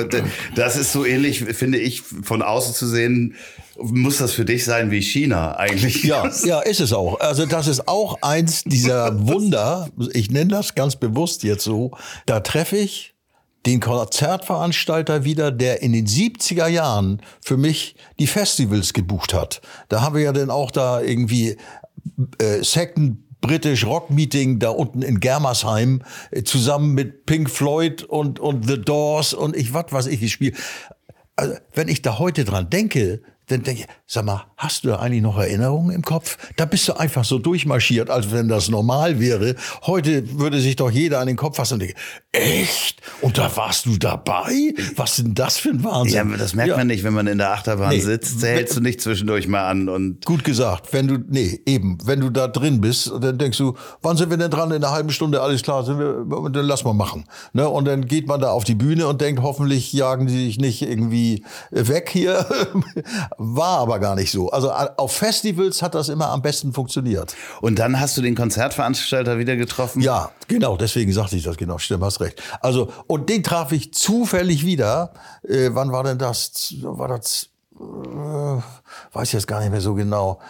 [0.55, 3.35] das ist so ähnlich, finde ich, von außen zu sehen,
[3.77, 6.05] muss das für dich sein wie China eigentlich.
[6.05, 7.19] Ja, ja, ist es auch.
[7.19, 9.89] Also das ist auch eins dieser Wunder.
[10.13, 11.91] Ich nenne das ganz bewusst jetzt so.
[12.27, 13.15] Da treffe ich
[13.67, 19.61] den Konzertveranstalter wieder, der in den 70er Jahren für mich die Festivals gebucht hat.
[19.89, 21.57] Da haben wir ja dann auch da irgendwie
[22.39, 28.41] äh, Second British Rock Meeting da unten in Germersheim äh, zusammen mit Pink Floyd und,
[28.41, 30.57] und The Doors und ich was weiß ich gespielt.
[31.37, 34.97] Also, wenn ich da heute dran denke, dann denke ich, sag mal, hast du da
[35.01, 36.39] eigentlich noch Erinnerungen im Kopf?
[36.57, 39.57] Da bist du einfach so durchmarschiert, als wenn das normal wäre.
[39.83, 41.99] Heute würde sich doch jeder an den Kopf fassen und denken,
[42.35, 43.01] echt?
[43.21, 44.75] Und da warst du dabei?
[44.97, 46.31] Was denn das für ein Wahnsinn?
[46.31, 46.77] Ja, das merkt Ja.
[46.77, 48.01] man nicht, wenn man in der Achterbahn Nee.
[48.01, 48.43] sitzt.
[48.43, 52.31] Hältst du nicht zwischendurch mal an und Gut gesagt, wenn du, nee, eben, wenn du
[52.31, 54.71] da drin bist, dann denkst du, wann sind wir denn dran?
[54.71, 57.25] In einer halben Stunde, alles klar, sind wir, dann lass mal machen.
[57.53, 57.69] Ne?
[57.69, 60.83] Und dann geht man da auf die Bühne und denkt, hoffentlich jagen die dich nicht
[60.83, 62.47] irgendwie weg hier.
[63.39, 64.51] War aber gar nicht so.
[64.51, 67.35] Also auf Festivals hat das immer am besten funktioniert.
[67.61, 70.01] und dann hast du den Konzertveranstalter wieder getroffen.
[70.03, 72.24] Ja, genau, deswegen sagte ich das genau, stimmt, hast recht.
[72.61, 75.13] Also, und den traf ich zufällig wieder.
[75.43, 76.75] Äh, wann war denn das?
[76.83, 78.63] War das, äh,
[79.13, 80.41] weiß jetzt gar nicht mehr so genau.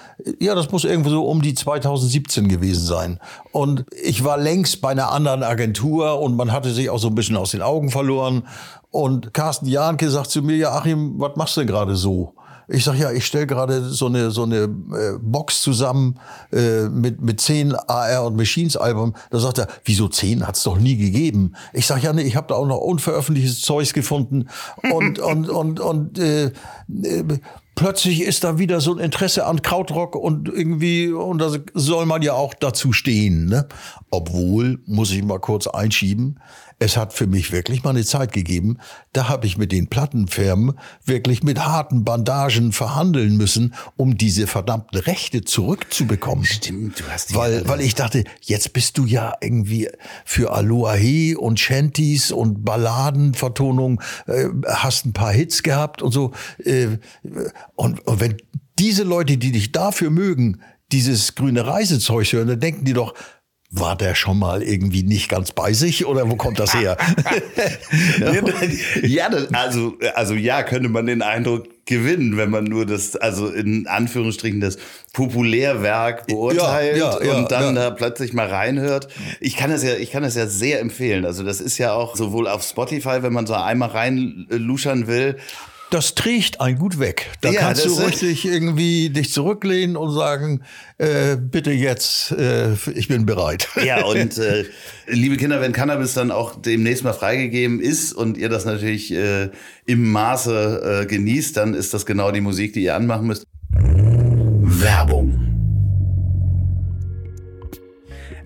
[0.40, 3.20] Ja, das muss irgendwo so um die 2017 gewesen sein.
[3.52, 7.14] Und ich war längst bei einer anderen Agentur und man hatte sich auch so ein
[7.14, 8.46] bisschen aus den Augen verloren.
[8.90, 12.34] Und Carsten Jahnke sagt zu mir, ja, Achim, was machst du denn gerade so?
[12.68, 16.18] Ich sag ja, ich stelle gerade so eine so eine äh, Box zusammen
[16.52, 19.14] äh, mit mit zehn AR und Machines Album.
[19.30, 21.54] Da sagt er, wieso zehn hat's doch nie gegeben.
[21.72, 24.48] Ich sag ja, nee, ich habe da auch noch unveröffentlichtes Zeugs gefunden
[24.92, 27.24] und und und und äh, äh,
[27.74, 32.22] plötzlich ist da wieder so ein Interesse an Krautrock und irgendwie, und da soll man
[32.22, 33.46] ja auch dazu stehen.
[33.46, 33.66] Ne?
[34.10, 36.40] Obwohl, muss ich mal kurz einschieben,
[36.78, 38.78] es hat für mich wirklich mal eine Zeit gegeben,
[39.12, 44.98] da habe ich mit den Plattenfirmen wirklich mit harten Bandagen verhandeln müssen, um diese verdammten
[45.00, 46.44] Rechte zurückzubekommen.
[46.44, 49.88] Stimmt, du hast die weil, weil ich dachte, jetzt bist du ja irgendwie
[50.24, 56.32] für Aloha He und Shanties und Balladenvertonung, äh, hast ein paar Hits gehabt und so.
[56.64, 56.98] Äh,
[57.74, 58.36] und, und wenn
[58.78, 60.60] diese Leute, die dich dafür mögen,
[60.92, 63.14] dieses grüne Reisezeug hören, dann denken die doch,
[63.76, 66.96] war der schon mal irgendwie nicht ganz bei sich oder wo kommt das her?
[69.02, 73.88] ja, also, also ja, könnte man den Eindruck gewinnen, wenn man nur das, also in
[73.88, 74.78] Anführungsstrichen das
[75.12, 79.08] Populärwerk beurteilt Ja, ja, ja, und dann da plötzlich mal reinhört.
[79.40, 81.24] Ich kann das ja, ich kann das ja sehr empfehlen.
[81.24, 85.36] Also das ist ja auch sowohl auf Spotify, wenn man so einmal reinluschern will,
[85.94, 87.30] Das trägt ein gut weg.
[87.40, 90.62] Da Ja, kannst du richtig irgendwie dich zurücklehnen und sagen,
[90.98, 93.68] äh, bitte jetzt, äh, ich bin bereit.
[93.80, 94.64] Ja, und äh,
[95.06, 99.50] liebe Kinder, wenn Cannabis dann auch demnächst mal freigegeben ist und ihr das natürlich äh,
[99.86, 103.44] im Maße äh, genießt, dann ist das genau die Musik, die ihr anmachen müsst.
[103.70, 105.38] Werbung.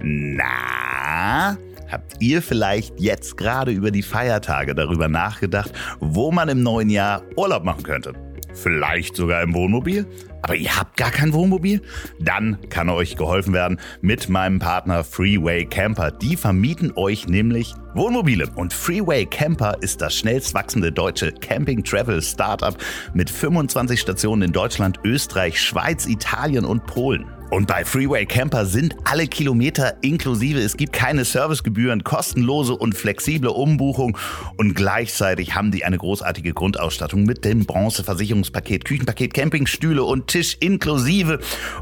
[0.02, 1.56] Na,
[1.90, 7.22] habt ihr vielleicht jetzt gerade über die Feiertage darüber nachgedacht, wo man im neuen Jahr
[7.36, 8.12] Urlaub machen könnte?
[8.54, 10.06] Vielleicht sogar im Wohnmobil?
[10.42, 11.82] Aber ihr habt gar kein Wohnmobil?
[12.20, 16.10] Dann kann euch geholfen werden mit meinem Partner Freeway Camper.
[16.10, 18.48] Die vermieten euch nämlich Wohnmobile.
[18.54, 22.76] Und Freeway Camper ist das schnellst wachsende deutsche Camping-Travel-Startup
[23.14, 27.26] mit 25 Stationen in Deutschland, Österreich, Schweiz, Italien und Polen.
[27.50, 30.60] Und bei Freeway Camper sind alle Kilometer inklusive.
[30.60, 34.18] Es gibt keine Servicegebühren, kostenlose und flexible Umbuchung.
[34.58, 41.38] Und gleichzeitig haben die eine großartige Grundausstattung mit dem Bronzeversicherungspaket, Küchenpaket, Campingstühle und Tisch inklusive.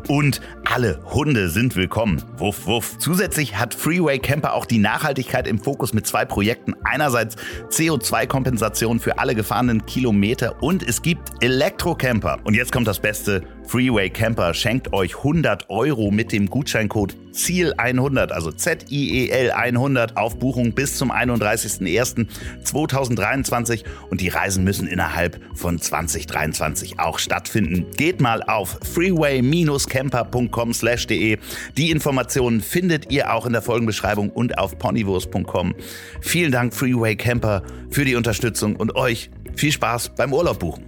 [0.06, 0.40] Und
[0.72, 2.22] alle Hunde sind willkommen.
[2.36, 2.98] Wuff, wuff.
[2.98, 6.74] Zusätzlich hat Freeway Camper auch die Nachhaltigkeit im Fokus mit zwei Projekten.
[6.84, 7.36] Einerseits
[7.70, 12.38] CO2-Kompensation für alle gefahrenen Kilometer und es gibt Elektrocamper.
[12.44, 13.42] Und jetzt kommt das Beste.
[13.66, 20.72] Freeway Camper schenkt euch 100 Euro mit dem Gutscheincode ZIEL100, also Z-I-E-L 100 auf Buchung
[20.72, 27.86] bis zum 31.01.2023 und die Reisen müssen innerhalb von 2023 auch stattfinden.
[27.96, 31.38] Geht mal auf freeway-camper.com/de.
[31.76, 35.74] Die Informationen findet ihr auch in der Folgenbeschreibung und auf ponywurst.com.
[36.20, 40.84] Vielen Dank Freeway Camper für die Unterstützung und euch viel Spaß beim Urlaub buchen.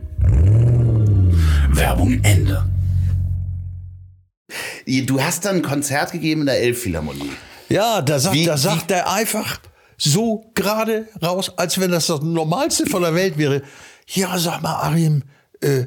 [1.71, 2.65] Werbung Ende.
[5.07, 7.31] Du hast dann ein Konzert gegeben in der Elbphilharmonie.
[7.69, 9.61] Ja, da sagt, Wie- da sagt er einfach
[9.99, 13.63] so gerade raus, als wenn das das Normalste von der Welt wäre.
[14.07, 15.25] Ja, sag mal, Arim,
[15.61, 15.85] äh,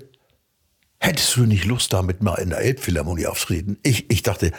[0.99, 3.77] hättest du nicht Lust, damit mal in der Elbphilharmonie auftreten?
[3.81, 4.51] Ich, ich dachte,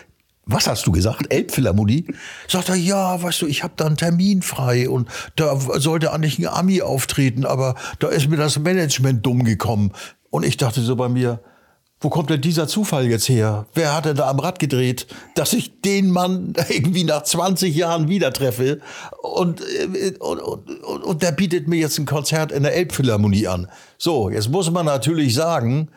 [0.45, 1.33] was hast du gesagt?
[1.33, 2.07] Elbphilharmonie?
[2.49, 6.41] Sagt er, ja, weißt du, ich habe da einen Termin frei und da sollte eigentlich
[6.41, 9.93] ein Ami auftreten, aber da ist mir das Management dumm gekommen.
[10.33, 11.41] Und ich dachte so bei mir,
[12.01, 13.67] wo kommt denn dieser Zufall jetzt her?
[13.75, 18.09] Wer hat denn da am Rad gedreht, dass ich den Mann irgendwie nach 20 Jahren
[18.09, 18.81] wieder treffe
[19.23, 23.47] und, äh, und, und, und, und der bietet mir jetzt ein Konzert in der Elbphilharmonie
[23.47, 23.69] an.
[23.99, 25.91] So, jetzt muss man natürlich sagen,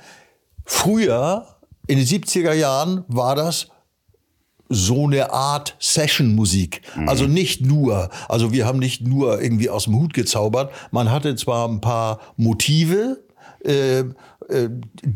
[0.65, 1.47] früher,
[1.87, 3.67] in den 70er Jahren, war das
[4.67, 6.81] so eine Art Session-Musik.
[7.07, 10.73] Also nicht nur, also wir haben nicht nur irgendwie aus dem Hut gezaubert.
[10.91, 13.24] Man hatte zwar ein paar Motive,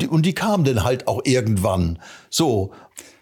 [0.09, 1.99] und die kamen dann halt auch irgendwann.
[2.29, 2.71] So.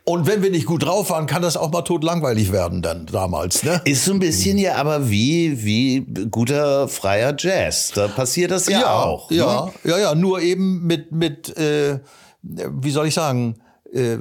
[0.05, 3.63] Und wenn wir nicht gut drauf waren, kann das auch mal totlangweilig werden dann damals,
[3.63, 3.81] ne?
[3.83, 7.91] Ist so ein bisschen ja aber wie, wie guter freier Jazz.
[7.93, 9.29] Da passiert das ja, auch.
[9.31, 9.71] Ja, Ne?
[9.83, 11.99] ja, ja, nur eben mit, mit äh,
[12.41, 13.55] wie soll ich sagen,
[13.91, 14.17] äh,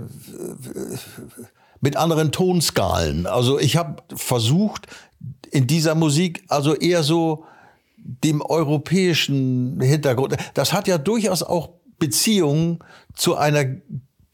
[1.80, 3.26] mit anderen Tonskalen.
[3.26, 4.88] Also ich habe versucht,
[5.52, 7.44] in dieser Musik also eher so
[8.06, 10.36] dem europäischen Hintergrund.
[10.54, 12.78] Das hat ja durchaus auch Beziehungen
[13.14, 13.64] zu einer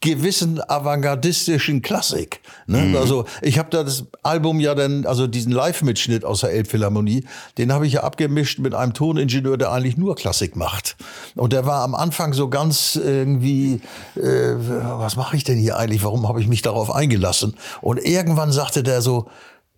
[0.03, 2.41] gewissen avantgardistischen Klassik.
[2.67, 2.93] Ne?
[2.99, 7.23] Also ich habe da das Album ja dann, also diesen Live-Mitschnitt aus der Elbphilharmonie,
[7.57, 10.97] den habe ich ja abgemischt mit einem Toningenieur, der eigentlich nur Klassik macht.
[11.35, 13.79] Und der war am Anfang so ganz irgendwie,
[14.17, 16.03] äh, was mache ich denn hier eigentlich?
[16.03, 17.55] Warum habe ich mich darauf eingelassen?
[17.79, 19.29] Und irgendwann sagte der so,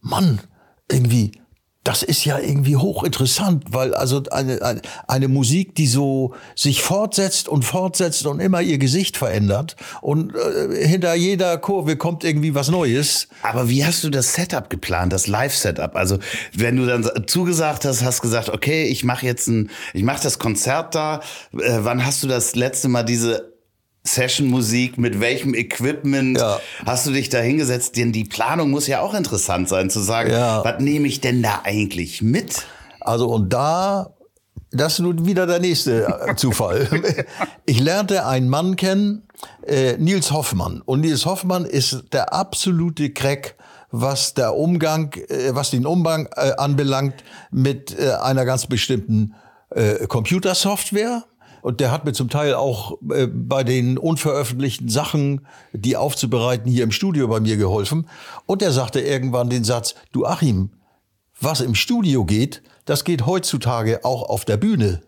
[0.02, 0.42] Mann,
[0.90, 1.34] irgendwie,
[1.86, 7.48] das ist ja irgendwie hochinteressant, weil also eine, eine, eine Musik, die so sich fortsetzt
[7.48, 12.70] und fortsetzt und immer ihr Gesicht verändert und äh, hinter jeder Kurve kommt irgendwie was
[12.70, 13.28] Neues.
[13.44, 15.96] Aber wie hast du das Setup geplant, das Live-Setup?
[15.96, 16.18] Also
[16.54, 20.40] wenn du dann zugesagt hast, hast gesagt, okay, ich mache jetzt ein, ich mache das
[20.40, 21.22] Konzert da.
[21.54, 23.55] Äh, wann hast du das letzte Mal diese
[24.06, 26.60] Session-Musik, mit welchem Equipment ja.
[26.86, 27.98] hast du dich da hingesetzt?
[27.98, 30.64] Denn die Planung muss ja auch interessant sein, zu sagen, ja.
[30.64, 32.66] was nehme ich denn da eigentlich mit?
[33.02, 34.14] Also und da,
[34.72, 36.88] das ist nun wieder der nächste äh, Zufall.
[37.66, 39.24] Ich lernte einen Mann kennen,
[39.66, 40.82] äh, Nils Hoffmann.
[40.82, 43.56] Und Nils Hoffmann ist der absolute Crack,
[43.92, 49.34] was der Umgang, äh, was den Umgang äh, anbelangt mit äh, einer ganz bestimmten
[49.72, 51.24] äh, Computersoftware
[51.66, 56.84] und der hat mir zum Teil auch äh, bei den unveröffentlichten Sachen, die aufzubereiten, hier
[56.84, 58.08] im Studio bei mir geholfen.
[58.46, 60.70] Und er sagte irgendwann den Satz, du Achim,
[61.42, 65.02] was im Studio geht, das geht heutzutage auch auf der Bühne.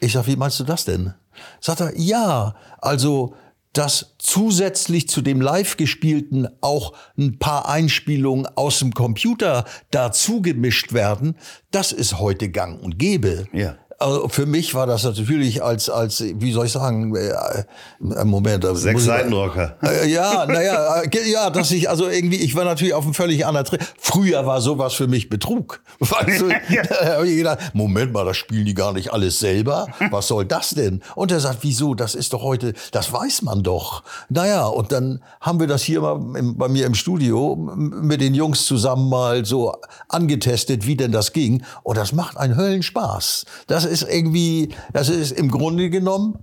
[0.00, 1.12] Ich sag, wie meinst du das denn?
[1.60, 3.34] Sagt er, ja, also
[3.74, 10.94] dass zusätzlich zu dem live gespielten auch ein paar Einspielungen aus dem Computer dazu gemischt
[10.94, 11.36] werden,
[11.70, 13.44] das ist heute gang und gäbe.
[13.52, 13.76] Ja.
[14.00, 18.64] Also für mich war das natürlich als, als wie soll ich sagen, äh, äh Moment.
[18.72, 19.76] Sechs Seitenrocker.
[19.82, 23.44] Äh, ja, naja, äh, ja, dass ich, also irgendwie, ich war natürlich auf einem völlig
[23.44, 23.80] anderen Trip.
[23.98, 25.82] Früher war sowas für mich Betrug.
[25.98, 26.82] Weißt du, ja.
[26.82, 29.86] da habe ich gedacht, Moment mal, das spielen die gar nicht alles selber.
[30.10, 31.02] Was soll das denn?
[31.14, 31.94] Und er sagt, wieso?
[31.94, 34.02] Das ist doch heute, das weiß man doch.
[34.30, 38.64] Naja, und dann haben wir das hier mal bei mir im Studio mit den Jungs
[38.64, 39.74] zusammen mal so
[40.08, 41.64] angetestet, wie denn das ging.
[41.82, 43.44] Und das macht einen Höllenspaß.
[43.66, 46.38] Das ist irgendwie, das ist im Grunde genommen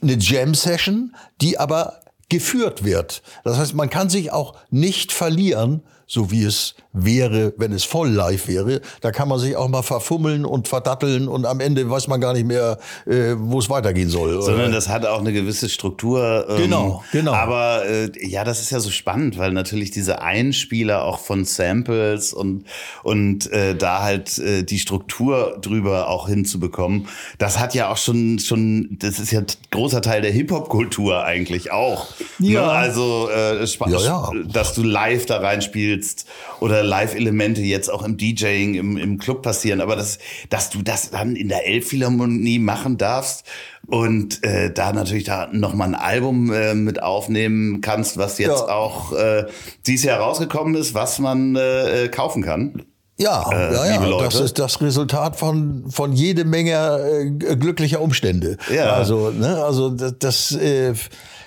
[0.00, 3.22] eine Jam-Session, die aber geführt wird.
[3.44, 8.08] Das heißt, man kann sich auch nicht verlieren, so wie es wäre, wenn es voll
[8.08, 8.80] live wäre.
[9.02, 12.32] Da kann man sich auch mal verfummeln und verdatteln und am Ende weiß man gar
[12.32, 14.40] nicht mehr, äh, wo es weitergehen soll.
[14.40, 16.46] Sondern das hat auch eine gewisse Struktur.
[16.48, 17.34] Ähm, genau, genau.
[17.34, 22.32] Aber äh, ja, das ist ja so spannend, weil natürlich diese Einspieler auch von Samples
[22.32, 22.64] und,
[23.02, 28.38] und äh, da halt äh, die Struktur drüber auch hinzubekommen, das hat ja auch schon,
[28.38, 32.06] schon das ist ja großer Teil der Hip-Hop-Kultur eigentlich auch.
[32.38, 32.62] Ja.
[32.62, 32.72] Ne?
[32.72, 34.30] Also, äh, ja, ja.
[34.50, 36.26] dass du live da reinspielst willst
[36.60, 40.18] oder Live-Elemente jetzt auch im DJing, im, im Club passieren, aber das,
[40.50, 43.44] dass du das dann in der Elbphilharmonie machen darfst
[43.86, 48.74] und äh, da natürlich da nochmal ein Album äh, mit aufnehmen kannst, was jetzt ja.
[48.74, 49.46] auch äh,
[49.86, 52.84] dieses Jahr rausgekommen ist, was man äh, kaufen kann.
[53.20, 54.18] Ja, äh, ja, ja.
[54.20, 58.58] das ist das Resultat von, von jede Menge äh, glücklicher Umstände.
[58.72, 58.92] Ja.
[58.92, 60.94] Also, ne, also das, das äh,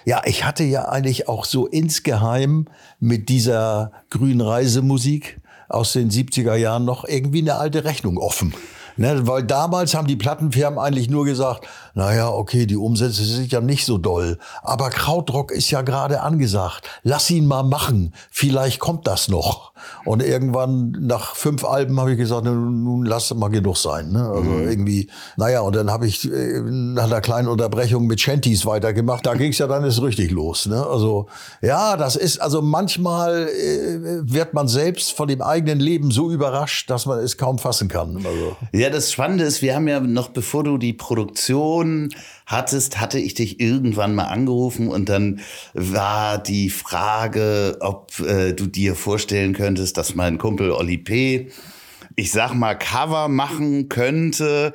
[0.06, 2.66] ja, ich hatte ja eigentlich auch so insgeheim
[3.00, 8.54] mit dieser grünen Reisemusik aus den 70er Jahren noch irgendwie eine alte Rechnung offen.
[8.98, 13.62] Ne, weil damals haben die Plattenfirmen eigentlich nur gesagt, naja, okay, die Umsätze sind ja
[13.62, 16.88] nicht so doll, aber Krautrock ist ja gerade angesagt.
[17.04, 19.72] Lass ihn mal machen, vielleicht kommt das noch.
[20.06, 24.12] Und irgendwann nach fünf Alben habe ich gesagt, nun, lass mal genug sein.
[24.12, 24.24] Ne?
[24.24, 24.68] Also mhm.
[24.68, 29.26] irgendwie, naja, und dann habe ich äh, nach einer kleinen Unterbrechung mit Shanties weitergemacht.
[29.26, 30.68] Da ging es ja dann ist richtig los.
[30.68, 30.86] Ne?
[30.86, 31.28] Also
[31.62, 36.90] ja, das ist, also manchmal äh, wird man selbst von dem eigenen Leben so überrascht,
[36.90, 38.18] dass man es kaum fassen kann.
[38.18, 38.56] Also.
[38.72, 41.81] Ja, das Spannende ist, wir haben ja noch, bevor du die Produktion
[42.46, 45.42] hattest, hatte ich dich irgendwann mal angerufen und dann
[45.74, 51.52] war die Frage, ob äh, du dir vorstellen könntest, dass mein Kumpel Oli P.,
[52.16, 54.74] ich sag mal, Cover machen könnte.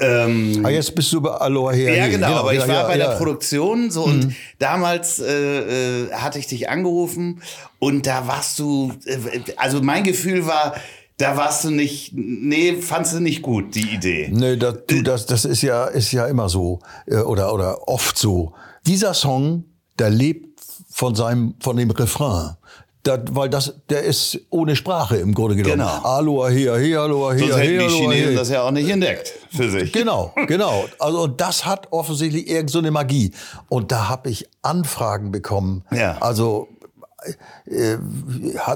[0.00, 1.96] Ähm, ah, jetzt bist du bei Aloha her.
[1.96, 3.08] Ja, genau, genau aber ja, ich war ja, bei ja.
[3.08, 4.12] der Produktion so mhm.
[4.12, 7.40] und damals äh, äh, hatte ich dich angerufen
[7.78, 9.16] und da warst du, äh,
[9.56, 10.74] also mein Gefühl war,
[11.20, 14.30] da warst du nicht, nee, fandst du nicht gut, die Idee.
[14.32, 18.16] Nee, das, du, das, das ist ja, ist ja immer so, äh, oder, oder oft
[18.16, 18.54] so.
[18.86, 19.64] Dieser Song,
[19.98, 22.56] der lebt von seinem, von dem Refrain.
[23.02, 25.78] Das, weil das, der ist ohne Sprache im Grunde genommen.
[25.78, 26.02] Genau.
[26.02, 29.70] Aloha, hier, hier, aloha, hier, Sonst hätten die Chinesen das ja auch nicht entdeckt für
[29.70, 29.90] sich.
[29.92, 30.84] Genau, genau.
[30.98, 33.32] Also das hat offensichtlich irgend so eine Magie.
[33.70, 35.82] Und da habe ich Anfragen bekommen.
[35.90, 36.18] Ja.
[36.20, 36.68] Also
[37.66, 37.96] äh,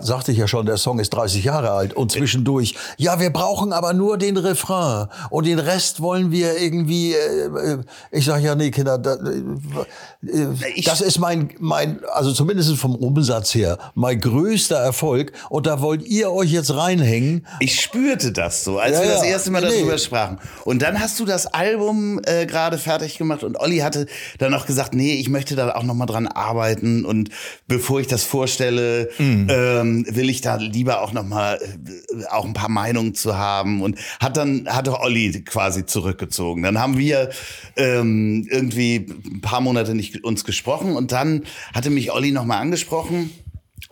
[0.02, 3.72] sagte ich ja schon, der Song ist 30 Jahre alt und zwischendurch, ja, wir brauchen
[3.72, 7.78] aber nur den Refrain und den Rest wollen wir irgendwie, äh, äh
[8.10, 12.94] ich sage ja, nee, Kinder, da, äh, äh das ist mein, mein, also zumindest vom
[12.94, 17.46] Umsatz her, mein größter Erfolg und da wollt ihr euch jetzt reinhängen.
[17.60, 19.98] Ich spürte das so, als ja, wir das erste Mal darüber nee.
[19.98, 20.38] sprachen.
[20.64, 24.06] Und dann hast du das Album äh, gerade fertig gemacht und Olli hatte
[24.38, 27.30] dann auch gesagt, nee, ich möchte da auch noch mal dran arbeiten und
[27.66, 29.46] bevor ich das vorstelle, mhm.
[29.48, 33.80] ähm, will ich da lieber auch noch mal äh, auch ein paar Meinungen zu haben
[33.80, 36.64] und hat dann hat doch Olli quasi zurückgezogen.
[36.64, 37.30] Dann haben wir
[37.76, 41.44] ähm, irgendwie ein paar Monate nicht uns gesprochen und dann
[41.74, 43.30] hatte mich Olli noch mal angesprochen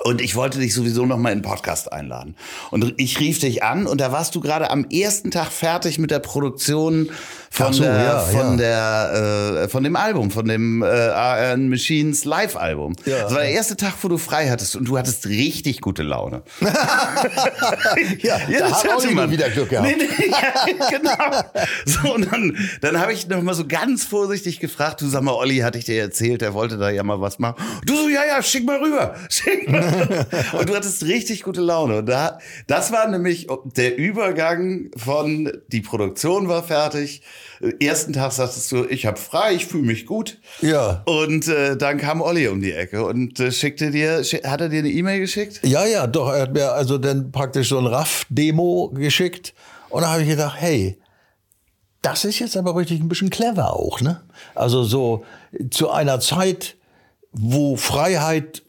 [0.04, 2.36] und ich wollte dich sowieso noch mal in den Podcast einladen.
[2.70, 6.10] Und ich rief dich an und da warst du gerade am ersten Tag fertig mit
[6.10, 7.10] der Produktion
[7.50, 8.56] von, so, der, ja, von, ja.
[8.56, 12.94] Der, äh, von dem Album, von dem äh, ARN Machines Live-Album.
[13.04, 13.24] Ja.
[13.24, 16.42] Das war der erste Tag, wo du frei hattest und du hattest richtig gute Laune.
[16.60, 16.70] ja,
[18.48, 19.86] ja, da hat auch immer wieder Glück gehabt.
[19.86, 21.42] Nee, nee, ja, genau.
[21.84, 25.34] So, und dann, dann habe ich noch mal so ganz vorsichtig gefragt, du sag mal,
[25.34, 27.62] Olli, hatte ich dir erzählt, der wollte da ja mal was machen.
[27.84, 29.14] Du so, ja, ja, schick mal rüber.
[29.28, 29.81] Schick mal.
[30.58, 31.98] und du hattest richtig gute Laune.
[31.98, 37.22] Und da, das war nämlich der Übergang von, die Produktion war fertig,
[37.80, 40.38] ersten Tag sagtest du, ich habe frei, ich fühle mich gut.
[40.60, 41.02] Ja.
[41.06, 44.68] Und äh, dann kam Olli um die Ecke und äh, schickte dir, schick, hat er
[44.68, 45.60] dir eine E-Mail geschickt?
[45.62, 46.32] Ja, ja, doch.
[46.32, 49.54] Er hat mir also dann praktisch so ein Raff-Demo geschickt.
[49.90, 50.98] Und da habe ich gedacht, hey,
[52.00, 54.22] das ist jetzt aber richtig ein bisschen clever auch, ne?
[54.54, 55.24] Also so
[55.70, 56.76] zu einer Zeit,
[57.32, 58.62] wo Freiheit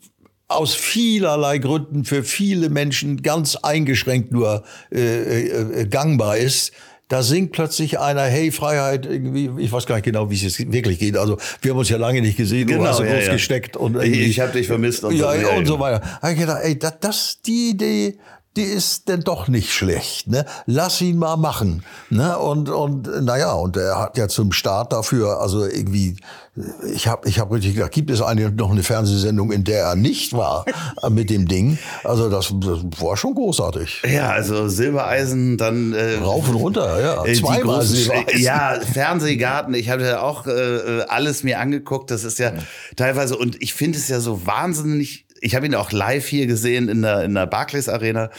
[0.47, 6.73] aus vielerlei Gründen für viele Menschen ganz eingeschränkt nur äh, äh, äh gangbar ist,
[7.09, 10.71] da singt plötzlich einer, hey, Freiheit, irgendwie, ich weiß gar nicht genau, wie es jetzt
[10.71, 11.17] wirklich geht.
[11.17, 13.33] Also wir haben uns ja lange nicht gesehen, genau, du hast ja, groß ja.
[13.33, 16.01] gesteckt und ich, ich habe dich vermisst und ja, so, ja, und so weiter.
[16.21, 18.17] Da ich gedacht, ey, das, das die Idee,
[18.55, 20.27] die ist denn doch nicht schlecht.
[20.27, 20.45] Ne?
[20.65, 21.83] Lass ihn mal machen.
[22.09, 22.37] Ne?
[22.37, 26.15] Und, und naja, und er hat ja zum Start dafür, also irgendwie,
[26.93, 29.95] ich habe ich hab richtig gedacht, gibt es eigentlich noch eine Fernsehsendung, in der er
[29.95, 30.65] nicht war
[31.09, 31.79] mit dem Ding?
[32.03, 34.03] Also das, das war schon großartig.
[34.07, 35.93] Ja, also Silbereisen, dann...
[35.93, 37.25] Äh, Rauf und runter, ja.
[37.25, 38.41] Äh, Zweimal Silbereisen.
[38.41, 42.11] Ja, Fernsehgarten, ich habe ja auch äh, alles mir angeguckt.
[42.11, 42.61] Das ist ja, ja.
[42.95, 46.87] teilweise, und ich finde es ja so wahnsinnig ich habe ihn auch live hier gesehen
[46.87, 48.29] in der, in der Barclays Arena,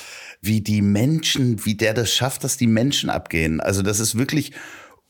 [0.41, 3.61] wie die Menschen, wie der das schafft, dass die Menschen abgehen.
[3.61, 4.53] Also das ist wirklich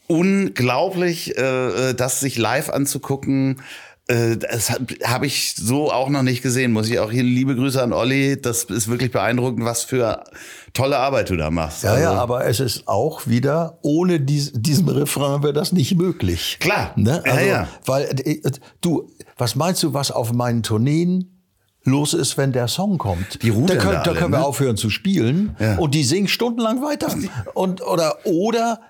[0.07, 3.61] unglaublich, äh, äh das sich live anzugucken.
[4.07, 4.70] Äh, das
[5.05, 8.40] habe ich so auch noch nicht gesehen, muss ich auch hier liebe Grüße an Olli.
[8.40, 10.24] Das ist wirklich beeindruckend, was für
[10.74, 11.84] tolle Arbeit du da machst.
[11.84, 15.96] Ja, also, ja, aber es ist auch wieder, ohne dies, diesem Refrain wäre das nicht
[15.96, 16.59] möglich.
[16.61, 16.92] Klar.
[16.96, 17.22] Ne?
[17.24, 17.68] Also, ja, ja.
[17.86, 18.40] Weil äh,
[18.82, 21.30] du, was meinst du, was auf meinen Tourneen
[21.84, 23.42] los ist, wenn der Song kommt.
[23.42, 24.38] Die da können, da, da können ne?
[24.38, 25.76] wir aufhören zu spielen ja.
[25.76, 27.14] und die singen stundenlang weiter.
[27.55, 28.80] Und, oder, oder,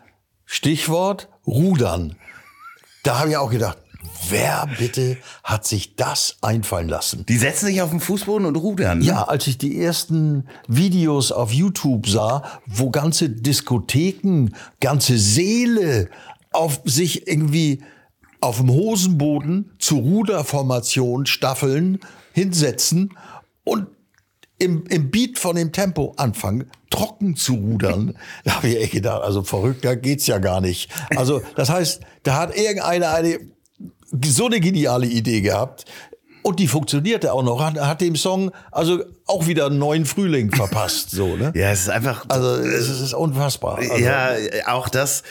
[0.46, 2.16] Stichwort, rudern.
[3.02, 3.78] Da habe ich auch gedacht,
[4.28, 7.24] Wer bitte hat sich das einfallen lassen?
[7.26, 8.98] Die setzen sich auf den Fußboden und rudern.
[8.98, 9.06] Ne?
[9.06, 16.08] Ja, als ich die ersten Videos auf YouTube sah, wo ganze Diskotheken, ganze Seele
[16.52, 17.82] auf sich irgendwie
[18.40, 22.00] auf dem Hosenboden zu Ruderformation staffeln
[22.32, 23.16] hinsetzen
[23.64, 23.86] und
[24.58, 28.16] im, im Beat von dem Tempo anfangen, trocken zu rudern.
[28.44, 30.90] Da habe ich echt gedacht, also verrückter geht's ja gar nicht.
[31.16, 33.38] Also das heißt, da hat irgendeiner eine
[34.24, 35.84] so eine geniale Idee gehabt.
[36.42, 40.54] Und die funktionierte auch noch, hat, hat dem Song also auch wieder einen neuen Frühling
[40.54, 41.52] verpasst, so, ne?
[41.54, 42.26] Ja, es ist einfach.
[42.28, 43.78] Also, es ist unfassbar.
[43.78, 44.36] Also, ja,
[44.66, 45.22] auch das,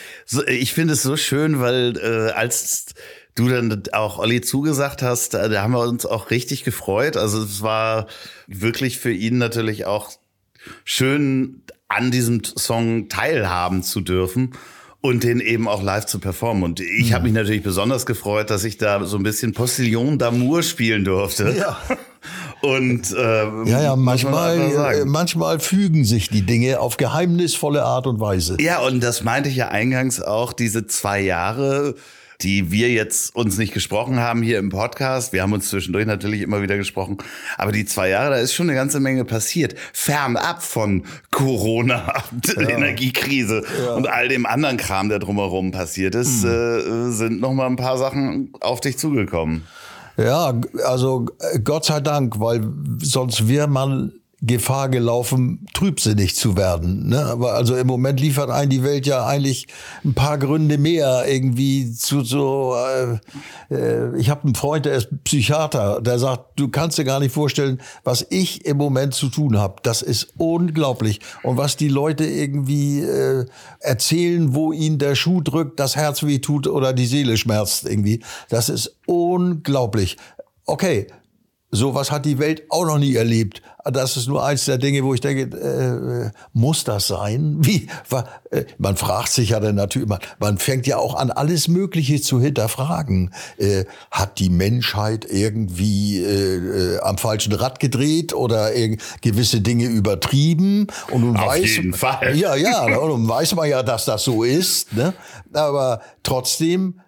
[0.47, 2.95] ich finde es so schön, weil äh, als
[3.36, 7.17] du dann auch Olli zugesagt hast, da haben wir uns auch richtig gefreut.
[7.17, 8.07] Also es war
[8.47, 10.11] wirklich für ihn natürlich auch
[10.84, 14.53] schön, an diesem Song teilhaben zu dürfen
[15.01, 16.63] und den eben auch live zu performen.
[16.63, 17.13] Und ich mhm.
[17.13, 21.55] habe mich natürlich besonders gefreut, dass ich da so ein bisschen Postillon d'Amour spielen durfte.
[21.57, 21.77] Ja.
[22.61, 28.21] Und äh, ja, ja, manchmal, äh, manchmal fügen sich die Dinge auf geheimnisvolle Art und
[28.21, 28.55] Weise.
[28.61, 31.95] Ja, und das meinte ich ja eingangs auch, diese zwei Jahre
[32.43, 35.33] die wir jetzt uns nicht gesprochen haben hier im Podcast.
[35.33, 37.17] Wir haben uns zwischendurch natürlich immer wieder gesprochen.
[37.57, 39.75] Aber die zwei Jahre, da ist schon eine ganze Menge passiert.
[39.93, 42.13] Fernab von Corona,
[42.45, 42.69] ja.
[42.69, 43.93] Energiekrise ja.
[43.93, 46.49] und all dem anderen Kram, der drumherum passiert ist, hm.
[46.49, 49.63] äh, sind noch mal ein paar Sachen auf dich zugekommen.
[50.17, 50.53] Ja,
[50.85, 51.25] also
[51.63, 52.61] Gott sei Dank, weil
[52.99, 54.11] sonst wäre man
[54.45, 57.07] Gefahr gelaufen, trübsinnig zu werden.
[57.07, 57.19] Ne?
[57.19, 59.67] Aber also im Moment liefert ein die Welt ja eigentlich
[60.03, 62.75] ein paar Gründe mehr irgendwie zu so.
[63.71, 67.21] Äh, äh, ich habe einen Freund, der ist Psychiater, der sagt, du kannst dir gar
[67.21, 69.75] nicht vorstellen, was ich im Moment zu tun habe.
[69.83, 71.21] Das ist unglaublich.
[71.43, 73.45] Und was die Leute irgendwie äh,
[73.79, 78.21] erzählen, wo ihnen der Schuh drückt, das Herz weh tut oder die Seele schmerzt irgendwie,
[78.49, 80.17] das ist unglaublich.
[80.65, 81.07] Okay,
[81.74, 83.61] sowas hat die Welt auch noch nie erlebt.
[83.84, 87.57] Das ist nur eins der Dinge, wo ich denke, äh, muss das sein?
[87.59, 87.89] Wie?
[88.51, 92.21] Äh, man fragt sich ja dann natürlich, man, man fängt ja auch an, alles Mögliche
[92.21, 93.34] zu hinterfragen.
[93.57, 98.69] Äh, hat die Menschheit irgendwie äh, äh am falschen Rad gedreht oder
[99.21, 100.88] gewisse Dinge übertrieben?
[101.11, 102.38] Und nun Auf weiß, jeden Fall.
[102.38, 104.93] Ja, ja, und nun weiß man ja, dass das so ist.
[104.93, 105.13] Ne?
[105.51, 107.01] Aber trotzdem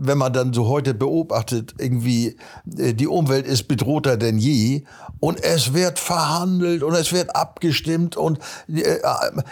[0.00, 2.36] wenn man dann so heute beobachtet, irgendwie
[2.78, 4.82] äh, die Umwelt ist bedrohter denn je
[5.20, 8.38] und es wird verhandelt und es wird abgestimmt und
[8.68, 8.98] äh,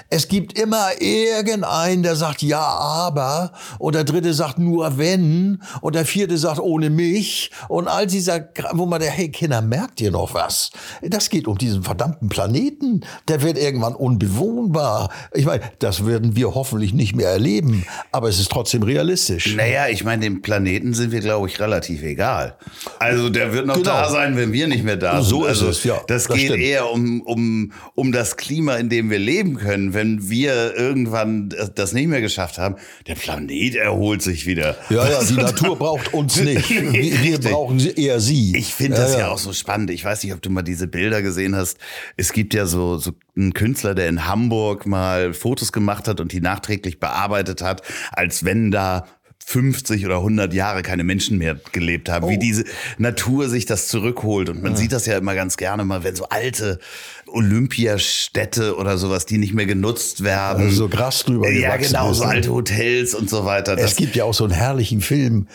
[0.08, 5.94] es gibt immer irgendeinen, der sagt ja, aber und der dritte sagt nur wenn und
[5.94, 10.10] der vierte sagt ohne mich und all dieser, wo man der, hey Kinder, merkt ihr
[10.10, 10.70] noch was?
[11.02, 15.10] Das geht um diesen verdammten Planeten, der wird irgendwann unbewohnbar.
[15.34, 19.54] Ich meine, das werden wir hoffentlich nicht mehr erleben, aber es ist trotzdem realistisch.
[19.54, 22.56] Naja, ich meine, dem Planeten sind wir, glaube ich, relativ egal.
[22.98, 23.90] Also der wird noch genau.
[23.90, 25.30] da sein, wenn wir nicht mehr da sind.
[25.30, 26.00] So ist also, es, ja.
[26.06, 26.62] Das, das geht stimmt.
[26.62, 29.94] eher um, um, um das Klima, in dem wir leben können.
[29.94, 32.76] Wenn wir irgendwann das nicht mehr geschafft haben,
[33.06, 34.76] der Planet erholt sich wieder.
[34.90, 36.70] Ja, ja, die Natur braucht uns nicht.
[36.70, 38.56] Wir, wir brauchen eher sie.
[38.56, 39.90] Ich finde das ja, ja auch so spannend.
[39.90, 41.78] Ich weiß nicht, ob du mal diese Bilder gesehen hast.
[42.16, 46.32] Es gibt ja so, so einen Künstler, der in Hamburg mal Fotos gemacht hat und
[46.32, 47.82] die nachträglich bearbeitet hat,
[48.12, 49.06] als wenn da
[49.44, 52.30] 50 oder 100 Jahre keine Menschen mehr gelebt haben, oh.
[52.30, 52.64] wie diese
[52.98, 54.50] Natur sich das zurückholt.
[54.50, 54.78] Und man ja.
[54.78, 56.78] sieht das ja immer ganz gerne mal, wenn so alte
[57.26, 60.64] Olympiastädte oder sowas, die nicht mehr genutzt werden.
[60.64, 63.74] Also so Gras drüber Ja, genau, so alte Hotels und so weiter.
[63.74, 65.48] Es das gibt ja auch so einen herrlichen Film,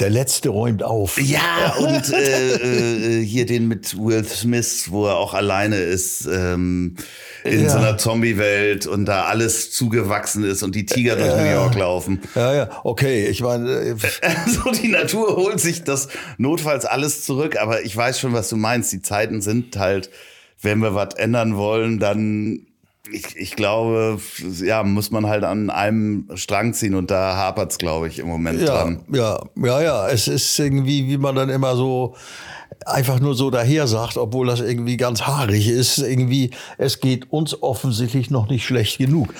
[0.00, 1.20] der letzte räumt auf.
[1.20, 6.96] Ja, und äh, äh, hier den mit Will Smith, wo er auch alleine ist, ähm,
[7.44, 7.70] in ja.
[7.70, 12.20] so einer Zombie-Welt und da alles zugewachsen ist und die Tiger durch New York laufen.
[12.34, 13.70] Ja, ja, okay, ich meine.
[13.70, 13.96] Äh,
[14.46, 18.56] so, die Natur holt sich das notfalls alles zurück, aber ich weiß schon, was du
[18.56, 18.92] meinst.
[18.92, 20.10] Die Zeiten sind halt,
[20.62, 22.66] wenn wir was ändern wollen, dann
[23.12, 24.18] ich, ich glaube,
[24.62, 28.60] ja, muss man halt an einem Strang ziehen und da hapert's, glaube ich, im Moment
[28.60, 29.00] ja, dran.
[29.12, 30.08] Ja, ja, ja.
[30.08, 32.14] Es ist irgendwie, wie man dann immer so
[32.86, 35.98] einfach nur so daher sagt, obwohl das irgendwie ganz haarig ist.
[35.98, 39.34] Irgendwie, es geht uns offensichtlich noch nicht schlecht genug.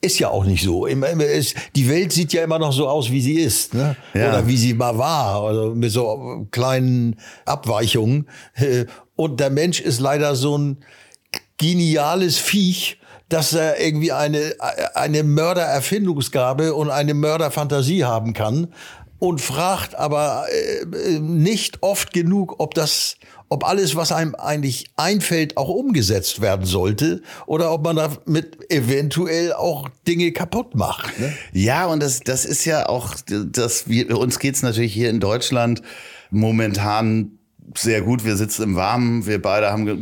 [0.00, 0.86] Ist ja auch nicht so.
[0.86, 3.74] Die Welt sieht ja immer noch so aus, wie sie ist.
[3.74, 3.96] Ne?
[4.14, 4.28] Ja.
[4.28, 5.42] Oder wie sie mal war.
[5.42, 8.28] Also mit so kleinen Abweichungen.
[9.16, 10.78] Und der Mensch ist leider so ein
[11.58, 12.98] geniales Viech,
[13.28, 14.54] dass er irgendwie eine,
[14.94, 18.68] eine Mördererfindungsgabe und eine Mörderfantasie haben kann
[19.18, 23.16] und fragt aber äh, nicht oft genug, ob das,
[23.48, 29.52] ob alles, was einem eigentlich einfällt, auch umgesetzt werden sollte oder ob man damit eventuell
[29.52, 31.18] auch Dinge kaputt macht.
[31.18, 31.32] Ne?
[31.52, 35.82] Ja, und das, das ist ja auch, das, wir, uns geht's natürlich hier in Deutschland
[36.30, 37.37] momentan
[37.76, 38.24] sehr gut.
[38.24, 39.98] Wir sitzen im Warmen, wir beide haben ge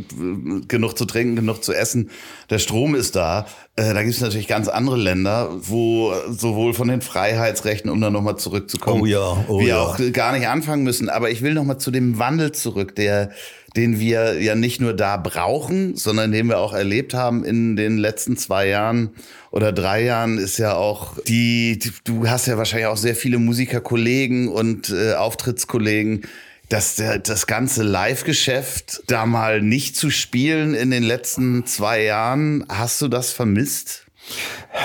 [0.67, 2.09] genug zu trinken, genug zu essen.
[2.49, 3.45] Der Strom ist da.
[3.75, 8.09] Äh, da gibt es natürlich ganz andere Länder, wo sowohl von den Freiheitsrechten, um da
[8.09, 9.81] nochmal zurückzukommen, oh ja, oh wir ja.
[9.81, 11.09] auch gar nicht anfangen müssen.
[11.09, 13.31] Aber ich will nochmal zu dem Wandel zurück, der
[13.75, 17.97] den wir ja nicht nur da brauchen, sondern den wir auch erlebt haben in den
[17.97, 19.11] letzten zwei Jahren
[19.51, 24.47] oder drei Jahren ist ja auch die, du hast ja wahrscheinlich auch sehr viele Musikerkollegen
[24.47, 26.23] und äh, Auftrittskollegen,
[26.69, 32.65] dass der, das ganze Live-Geschäft da mal nicht zu spielen in den letzten zwei Jahren,
[32.69, 34.05] hast du das vermisst?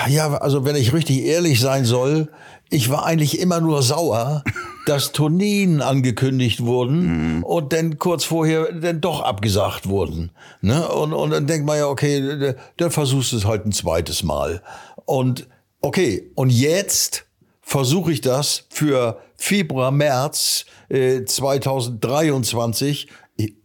[0.07, 2.29] Ja, also wenn ich richtig ehrlich sein soll,
[2.69, 4.43] ich war eigentlich immer nur sauer,
[4.85, 7.43] dass Tourneen angekündigt wurden mhm.
[7.43, 10.31] und dann kurz vorher dann doch abgesagt wurden.
[10.61, 10.87] Ne?
[10.87, 14.61] Und, und dann denkt man ja, okay, dann versuchst du es halt ein zweites Mal.
[15.05, 15.47] Und
[15.81, 17.25] okay, und jetzt
[17.63, 23.07] versuche ich das für Februar, März äh, 2023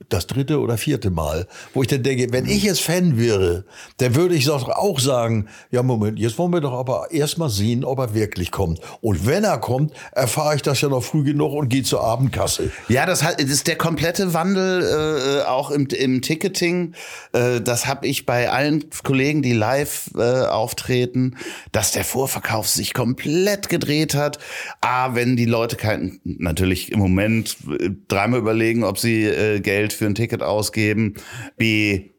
[0.09, 3.65] das dritte oder vierte Mal, wo ich dann denke, wenn ich jetzt Fan wäre,
[3.99, 7.85] dann würde ich doch auch sagen, ja Moment, jetzt wollen wir doch aber erstmal sehen,
[7.85, 8.81] ob er wirklich kommt.
[9.01, 12.71] Und wenn er kommt, erfahre ich das ja noch früh genug und gehe zur Abendkasse.
[12.89, 16.95] Ja, das, ist der komplette Wandel äh, auch im, im Ticketing.
[17.33, 21.37] Äh, das habe ich bei allen Kollegen, die live äh, auftreten,
[21.73, 24.39] dass der Vorverkauf sich komplett gedreht hat.
[24.81, 29.98] A, wenn die Leute kein, natürlich im Moment äh, dreimal überlegen, ob sie äh, Geld
[29.99, 31.15] für ein Ticket ausgeben.
[31.57, 32.11] B,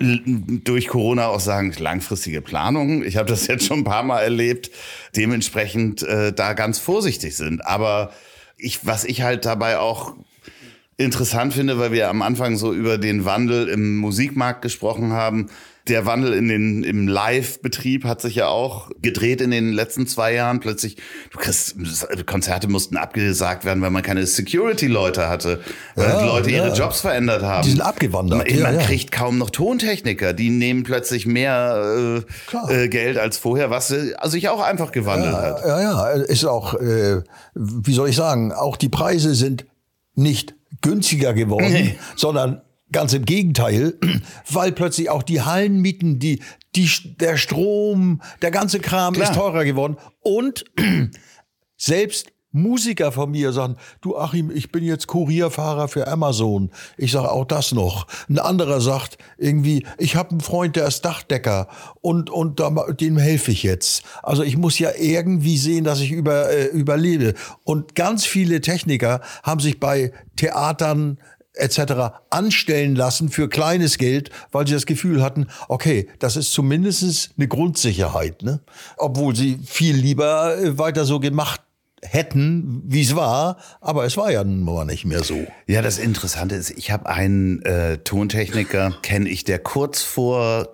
[0.00, 3.04] durch Corona auch sagen, langfristige Planung.
[3.04, 4.70] Ich habe das jetzt schon ein paar Mal erlebt,
[5.14, 7.64] dementsprechend äh, da ganz vorsichtig sind.
[7.66, 8.12] Aber
[8.56, 10.14] ich, was ich halt dabei auch
[10.96, 15.50] interessant finde, weil wir am Anfang so über den Wandel im Musikmarkt gesprochen haben,
[15.90, 20.32] der Wandel in den, im Live-Betrieb hat sich ja auch gedreht in den letzten zwei
[20.32, 20.60] Jahren.
[20.60, 20.96] Plötzlich,
[21.32, 21.76] du kriegst,
[22.26, 25.60] Konzerte mussten abgesagt werden, weil man keine Security-Leute hatte,
[25.96, 26.64] weil ja, die Leute ja.
[26.64, 27.64] ihre Jobs verändert haben.
[27.64, 28.38] Die sind abgewandert.
[28.38, 32.22] Man, ja, man kriegt kaum noch Tontechniker, die nehmen plötzlich mehr
[32.70, 35.60] äh, äh, Geld als vorher, was äh, sich auch einfach gewandelt hat.
[35.66, 37.22] Ja, ja, ist auch, äh,
[37.54, 39.66] wie soll ich sagen, auch die Preise sind
[40.14, 41.98] nicht günstiger geworden, nee.
[42.16, 42.62] sondern
[42.92, 43.94] Ganz im Gegenteil,
[44.50, 46.42] weil plötzlich auch die Hallenmieten, die,
[46.74, 49.30] die, der Strom, der ganze Kram Klar.
[49.30, 49.96] ist teurer geworden.
[50.20, 50.64] Und
[51.76, 56.70] selbst Musiker von mir sagen, du Achim, ich bin jetzt Kurierfahrer für Amazon.
[56.96, 58.08] Ich sage auch das noch.
[58.28, 61.68] Ein anderer sagt irgendwie, ich habe einen Freund, der ist Dachdecker
[62.00, 62.60] und, und
[63.00, 64.02] dem helfe ich jetzt.
[64.22, 67.34] Also ich muss ja irgendwie sehen, dass ich über, äh, überlebe.
[67.62, 71.18] Und ganz viele Techniker haben sich bei Theatern,
[71.54, 72.14] etc.
[72.30, 77.48] anstellen lassen für kleines Geld, weil sie das Gefühl hatten, okay, das ist zumindest eine
[77.48, 78.60] Grundsicherheit, ne?
[78.96, 81.60] obwohl sie viel lieber äh, weiter so gemacht
[82.02, 85.46] hätten, wie es war, aber es war ja nun mal nicht mehr so.
[85.66, 90.70] Ja, das Interessante ist, ich habe einen äh, Tontechniker, kenne ich, der kurz vor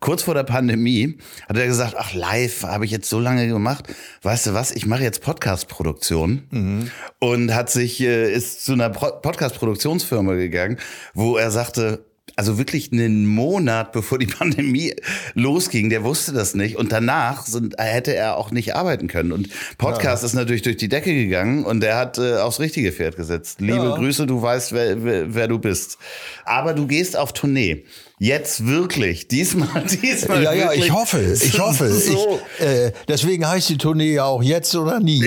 [0.00, 3.86] kurz vor der Pandemie hat er gesagt, ach live habe ich jetzt so lange gemacht,
[4.22, 6.90] weißt du was, ich mache jetzt Podcast-Produktion mhm.
[7.18, 10.78] und hat sich äh, ist zu einer Podcast-Produktionsfirma gegangen,
[11.14, 12.04] wo er sagte,
[12.34, 14.94] also wirklich einen Monat bevor die Pandemie
[15.34, 16.76] losging, der wusste das nicht.
[16.76, 19.32] Und danach sind, hätte er auch nicht arbeiten können.
[19.32, 19.48] Und
[19.78, 20.26] Podcast ja.
[20.26, 23.60] ist natürlich durch die Decke gegangen und der hat äh, aufs richtige Pferd gesetzt.
[23.60, 23.96] Liebe ja.
[23.96, 25.98] Grüße, du weißt, wer, wer, wer du bist.
[26.44, 27.84] Aber du gehst auf Tournee.
[28.18, 30.42] Jetzt wirklich, diesmal, diesmal.
[30.42, 31.86] Ja, ja, ich hoffe, ich hoffe.
[32.06, 32.40] So.
[32.58, 35.20] Ich, äh, deswegen heißt die Tournee ja auch jetzt oder nie.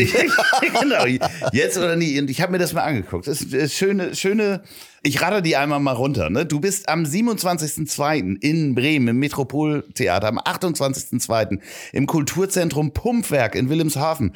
[0.79, 1.05] genau,
[1.51, 2.19] jetzt oder nie.
[2.19, 3.27] Und ich habe mir das mal angeguckt.
[3.27, 4.61] Das ist schöne, schöne.
[5.01, 6.29] Ich rate die einmal mal runter.
[6.29, 6.45] Ne?
[6.45, 8.41] Du bist am 27.02.
[8.41, 11.59] in Bremen im Metropoltheater, am 28.02.
[11.93, 14.33] im Kulturzentrum Pumpwerk in Wilhelmshaven.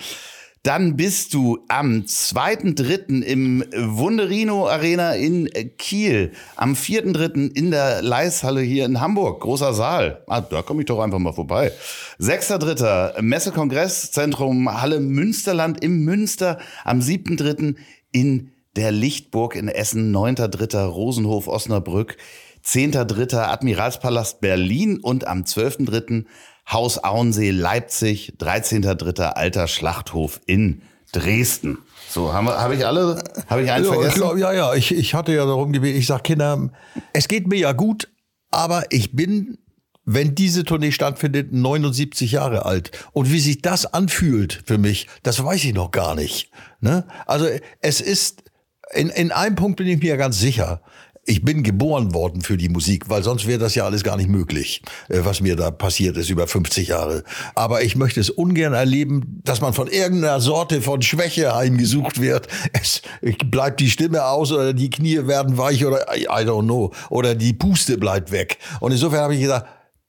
[0.64, 3.22] Dann bist du am 2.3.
[3.22, 6.32] im Wunderino Arena in Kiel.
[6.56, 7.54] Am 4.3.
[7.54, 9.42] in der Leishalle hier in Hamburg.
[9.42, 10.24] Großer Saal.
[10.28, 11.74] Ah, da komme ich doch einfach mal vorbei.
[12.22, 13.22] 6.3.
[13.22, 16.60] Messe-Kongresszentrum Halle Münsterland im Münster.
[16.86, 17.76] Am 7.3.
[18.14, 20.16] in der Lichtburg in Essen.
[20.16, 20.86] 9.3.
[20.86, 22.18] Rosenhof Osnabrück.
[22.66, 23.38] 10.3.
[23.38, 26.26] Admiralspalast Berlin und am 12.3.
[26.72, 29.22] Haus Auensee Leipzig, 13.3.
[29.24, 31.78] Alter Schlachthof in Dresden.
[32.10, 34.10] So, habe hab ich alle, habe ich einen ja, vergessen?
[34.10, 36.70] Ich glaub, ja, ja, ich, ich hatte ja darum gebeten, ich sage Kinder,
[37.12, 38.10] es geht mir ja gut,
[38.50, 39.58] aber ich bin,
[40.06, 42.92] wenn diese Tournee stattfindet, 79 Jahre alt.
[43.14, 46.52] Und wie sich das anfühlt für mich, das weiß ich noch gar nicht.
[46.82, 47.06] Ne?
[47.26, 47.48] Also
[47.82, 48.43] es ist,
[48.96, 50.82] in, in einem Punkt bin ich mir ganz sicher
[51.26, 54.30] ich bin geboren worden für die Musik, weil sonst wäre das ja alles gar nicht
[54.30, 57.24] möglich, äh, was mir da passiert ist über 50 Jahre.
[57.56, 62.48] Aber ich möchte es ungern erleben, dass man von irgendeiner Sorte von Schwäche heimgesucht wird.
[62.74, 66.92] Es bleibt die Stimme aus oder die Knie werden weich oder I don't know.
[67.10, 68.58] Oder die Puste bleibt weg.
[68.82, 69.68] Und insofern habe ich gesagt,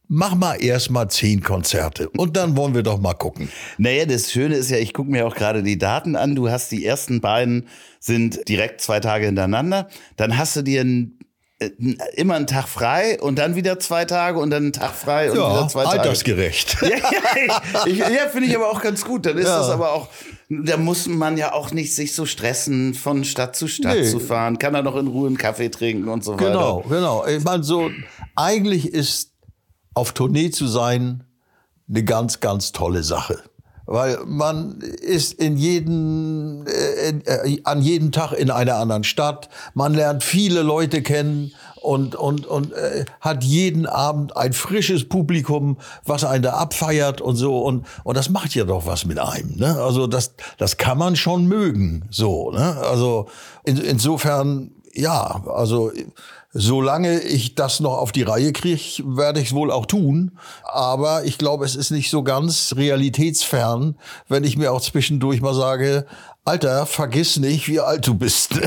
[0.09, 3.49] Mach mal erst mal zehn Konzerte und dann wollen wir doch mal gucken.
[3.79, 6.35] Naja, das Schöne ist ja, ich gucke mir auch gerade die Daten an.
[6.35, 7.67] Du hast die ersten beiden
[8.01, 9.89] sind direkt zwei Tage hintereinander.
[10.19, 11.19] Dann hast du dir ein,
[11.59, 11.71] äh,
[12.17, 15.39] immer einen Tag frei und dann wieder zwei Tage und dann einen Tag frei und
[15.39, 16.01] ja, wieder zwei Tage.
[16.01, 16.77] Altersgerecht.
[16.83, 19.25] Ja, ja, ja finde ich aber auch ganz gut.
[19.25, 19.59] Dann ist ja.
[19.59, 20.09] das aber auch,
[20.51, 24.05] da muss man ja auch nicht sich so stressen, von Stadt zu Stadt nee.
[24.05, 24.59] zu fahren.
[24.59, 26.45] Kann er noch in Ruhe einen Kaffee trinken und so weiter.
[26.45, 27.27] Genau, genau.
[27.27, 27.91] Ich meine, so,
[28.37, 29.34] eigentlich ist
[29.95, 31.25] auf Tournee zu sein
[31.89, 33.43] eine ganz, ganz tolle Sache.
[33.87, 39.51] Weil man ist in jeden, äh, äh, an jedem Tag in einer anderen Stadt.
[39.75, 45.77] Man lernt viele Leute kennen und, und, und äh, hat jeden Abend ein frisches Publikum,
[46.07, 47.59] was einen da abfeiert und so.
[47.59, 49.57] Und, und das macht ja doch was mit einem.
[49.57, 49.77] Ne?
[49.77, 52.07] Also das, das kann man schon mögen.
[52.11, 52.79] So, ne?
[52.79, 53.27] Also
[53.65, 55.93] in, insofern, ja, also
[56.57, 60.39] Solange ich das noch auf die Reihe kriege, werde ich es wohl auch tun.
[60.63, 63.97] Aber ich glaube, es ist nicht so ganz realitätsfern,
[64.29, 66.07] wenn ich mir auch zwischendurch mal sage,
[66.47, 68.61] Alter, vergiss nicht, wie alt du bist.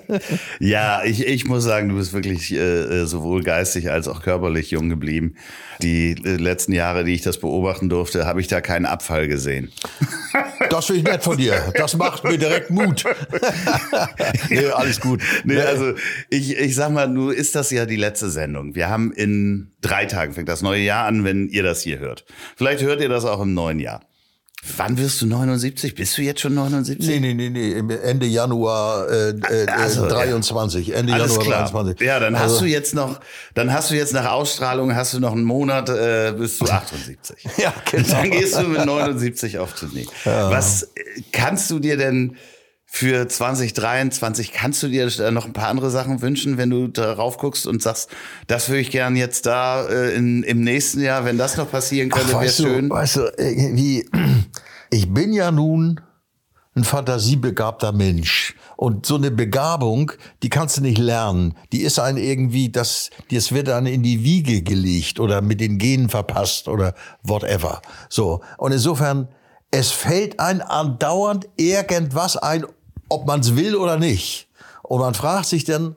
[0.60, 4.88] ja, ich, ich muss sagen, du bist wirklich äh, sowohl geistig als auch körperlich jung
[4.88, 5.34] geblieben.
[5.82, 9.70] Die äh, letzten Jahre, die ich das beobachten durfte, habe ich da keinen Abfall gesehen.
[10.70, 11.72] Das finde ich nett von dir.
[11.76, 13.04] Das macht mir direkt Mut.
[14.50, 15.22] nee, alles gut.
[15.44, 15.94] Nee, also
[16.28, 18.74] ich, ich sag mal, nur ist das ja die letzte Sendung.
[18.74, 22.26] Wir haben in drei Tagen, fängt das neue Jahr an, wenn ihr das hier hört.
[22.56, 24.07] Vielleicht hört ihr das auch im neuen Jahr.
[24.76, 25.94] Wann wirst du 79?
[25.94, 27.06] Bist du jetzt schon 79?
[27.08, 27.94] Nee, nee, nee, nee.
[28.02, 30.94] Ende Januar äh, äh, also, 23.
[30.94, 31.70] Ende Alles Januar klar.
[31.70, 32.06] 23.
[32.06, 33.20] Ja, dann also, hast du jetzt noch,
[33.54, 37.36] dann hast du jetzt nach Ausstrahlung, hast du noch einen Monat, äh, bis du 78.
[37.58, 38.08] Ja, genau.
[38.08, 40.06] Dann gehst du mit 79 auf Tournee.
[40.24, 40.50] Ja.
[40.50, 40.88] Was äh,
[41.32, 42.36] kannst du dir denn
[42.90, 47.66] für 2023, kannst du dir noch ein paar andere Sachen wünschen, wenn du darauf guckst
[47.66, 48.08] und sagst,
[48.46, 52.08] das würde ich gern jetzt da äh, in, im nächsten Jahr, wenn das noch passieren
[52.08, 52.88] könnte, wäre schön.
[52.88, 54.08] Weißt du, irgendwie,
[54.90, 56.00] ich bin ja nun
[56.74, 58.54] ein fantasiebegabter Mensch.
[58.76, 60.12] Und so eine Begabung,
[60.42, 61.54] die kannst du nicht lernen.
[61.72, 65.78] Die ist einem irgendwie, das, das wird dann in die Wiege gelegt oder mit den
[65.78, 67.82] Genen verpasst oder whatever.
[68.08, 68.40] So.
[68.56, 69.28] Und insofern,
[69.70, 72.64] es fällt ein andauernd irgendwas ein,
[73.08, 74.48] ob man es will oder nicht.
[74.82, 75.96] Und man fragt sich dann,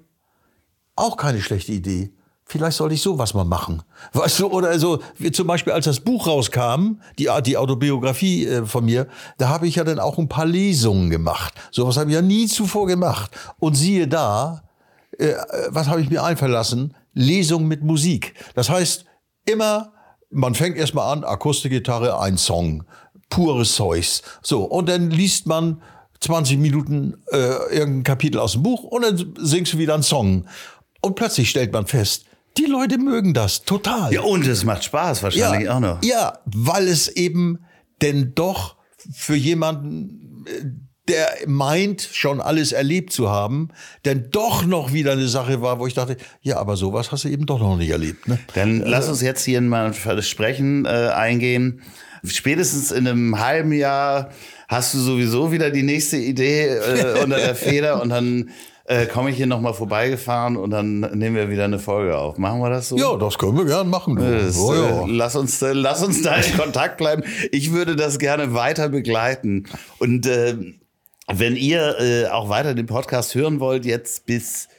[0.95, 2.11] auch keine schlechte Idee.
[2.45, 3.81] Vielleicht sollte ich sowas mal machen.
[4.13, 8.65] Weißt du, oder so, wie zum Beispiel, als das Buch rauskam, die, die Autobiografie äh,
[8.65, 9.07] von mir,
[9.37, 11.53] da habe ich ja dann auch ein paar Lesungen gemacht.
[11.71, 13.31] Sowas habe ich ja nie zuvor gemacht.
[13.59, 14.63] Und siehe da,
[15.17, 15.35] äh,
[15.69, 16.93] was habe ich mir einfallen lassen?
[17.13, 18.33] Lesung mit Musik.
[18.53, 19.05] Das heißt,
[19.45, 19.93] immer,
[20.29, 22.83] man fängt erstmal an, Akustikgitarre, ein Song,
[23.29, 24.23] pures Zeugs.
[24.41, 25.81] So, und dann liest man
[26.21, 27.37] 20 Minuten äh,
[27.71, 30.45] irgendein Kapitel aus dem Buch und dann singst du wieder einen Song.
[31.01, 32.25] Und plötzlich stellt man fest,
[32.57, 34.13] die Leute mögen das total.
[34.13, 36.03] Ja, und es macht Spaß wahrscheinlich ja, auch noch.
[36.03, 37.59] Ja, weil es eben
[38.01, 38.75] denn doch
[39.11, 40.65] für jemanden, äh,
[41.07, 43.69] der meint, schon alles erlebt zu haben,
[44.05, 47.29] denn doch noch wieder eine Sache war, wo ich dachte, ja, aber sowas hast du
[47.29, 48.27] eben doch noch nicht erlebt.
[48.27, 48.37] Ne?
[48.53, 51.81] Dann lass uns jetzt hier mal ein Versprechen äh, eingehen.
[52.23, 54.29] Spätestens in einem halben Jahr
[54.71, 58.51] hast du sowieso wieder die nächste Idee äh, unter der Feder und dann
[58.85, 62.37] äh, komme ich hier nochmal vorbeigefahren und dann nehmen wir wieder eine Folge auf.
[62.37, 62.97] Machen wir das so?
[62.97, 64.15] Ja, das können wir gerne machen.
[64.15, 65.03] Das, oh, ja.
[65.03, 67.21] äh, lass, uns, äh, lass uns da in Kontakt bleiben.
[67.51, 69.65] Ich würde das gerne weiter begleiten.
[69.99, 70.55] Und äh,
[71.27, 74.69] wenn ihr äh, auch weiter den Podcast hören wollt, jetzt bis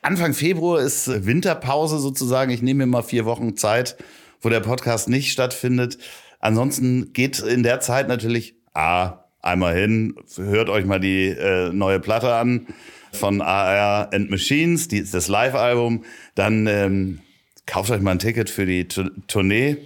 [0.00, 2.50] Anfang Februar ist Winterpause sozusagen.
[2.50, 3.96] Ich nehme mir mal vier Wochen Zeit,
[4.40, 5.98] wo der Podcast nicht stattfindet.
[6.40, 12.00] Ansonsten geht in der Zeit natürlich A, einmal hin, hört euch mal die äh, neue
[12.00, 12.68] Platte an
[13.12, 16.04] von AR and Machines, die das Live-Album.
[16.34, 17.20] Dann ähm,
[17.66, 19.76] kauft euch mal ein Ticket für die T Tournee.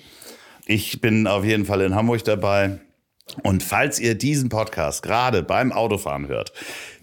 [0.67, 2.81] Ich bin auf jeden Fall in Hamburg dabei.
[3.43, 6.53] Und falls ihr diesen Podcast gerade beim Autofahren hört,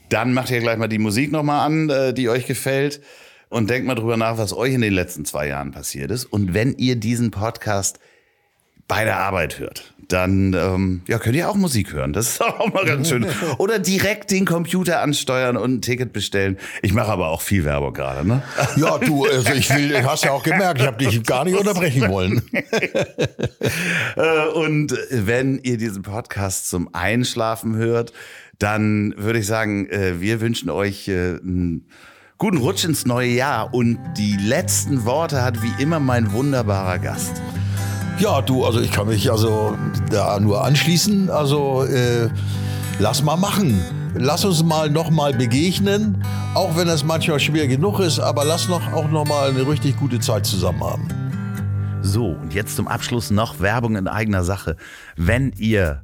[0.09, 3.01] dann macht ihr gleich mal die Musik nochmal an, äh, die euch gefällt.
[3.49, 6.25] Und denkt mal drüber nach, was euch in den letzten zwei Jahren passiert ist.
[6.25, 7.99] Und wenn ihr diesen Podcast
[8.87, 12.13] bei der Arbeit hört, dann ähm, ja, könnt ihr auch Musik hören.
[12.13, 13.25] Das ist auch mal ganz schön.
[13.57, 16.57] Oder direkt den Computer ansteuern und ein Ticket bestellen.
[16.81, 18.43] Ich mache aber auch viel Werbung gerade, ne?
[18.75, 22.09] Ja, du, also ich will, hast ja auch gemerkt, ich habe dich gar nicht unterbrechen
[22.09, 22.41] wollen.
[24.15, 28.13] Äh, und wenn ihr diesen Podcast zum Einschlafen hört,
[28.59, 31.87] dann würde ich sagen, äh, wir wünschen euch äh, einen
[32.37, 33.73] guten Rutsch ins neue Jahr.
[33.73, 37.41] Und die letzten Worte hat wie immer mein wunderbarer Gast.
[38.19, 39.77] Ja, du, also ich kann mich also
[40.09, 41.29] da nur anschließen.
[41.29, 42.29] Also äh,
[42.99, 43.81] lass mal machen.
[44.15, 48.69] Lass uns mal noch mal begegnen, auch wenn es manchmal schwer genug ist, aber lass
[48.69, 51.07] noch auch noch mal eine richtig gute Zeit zusammen haben.
[52.03, 54.75] So, und jetzt zum Abschluss noch Werbung in eigener Sache.
[55.15, 56.03] Wenn ihr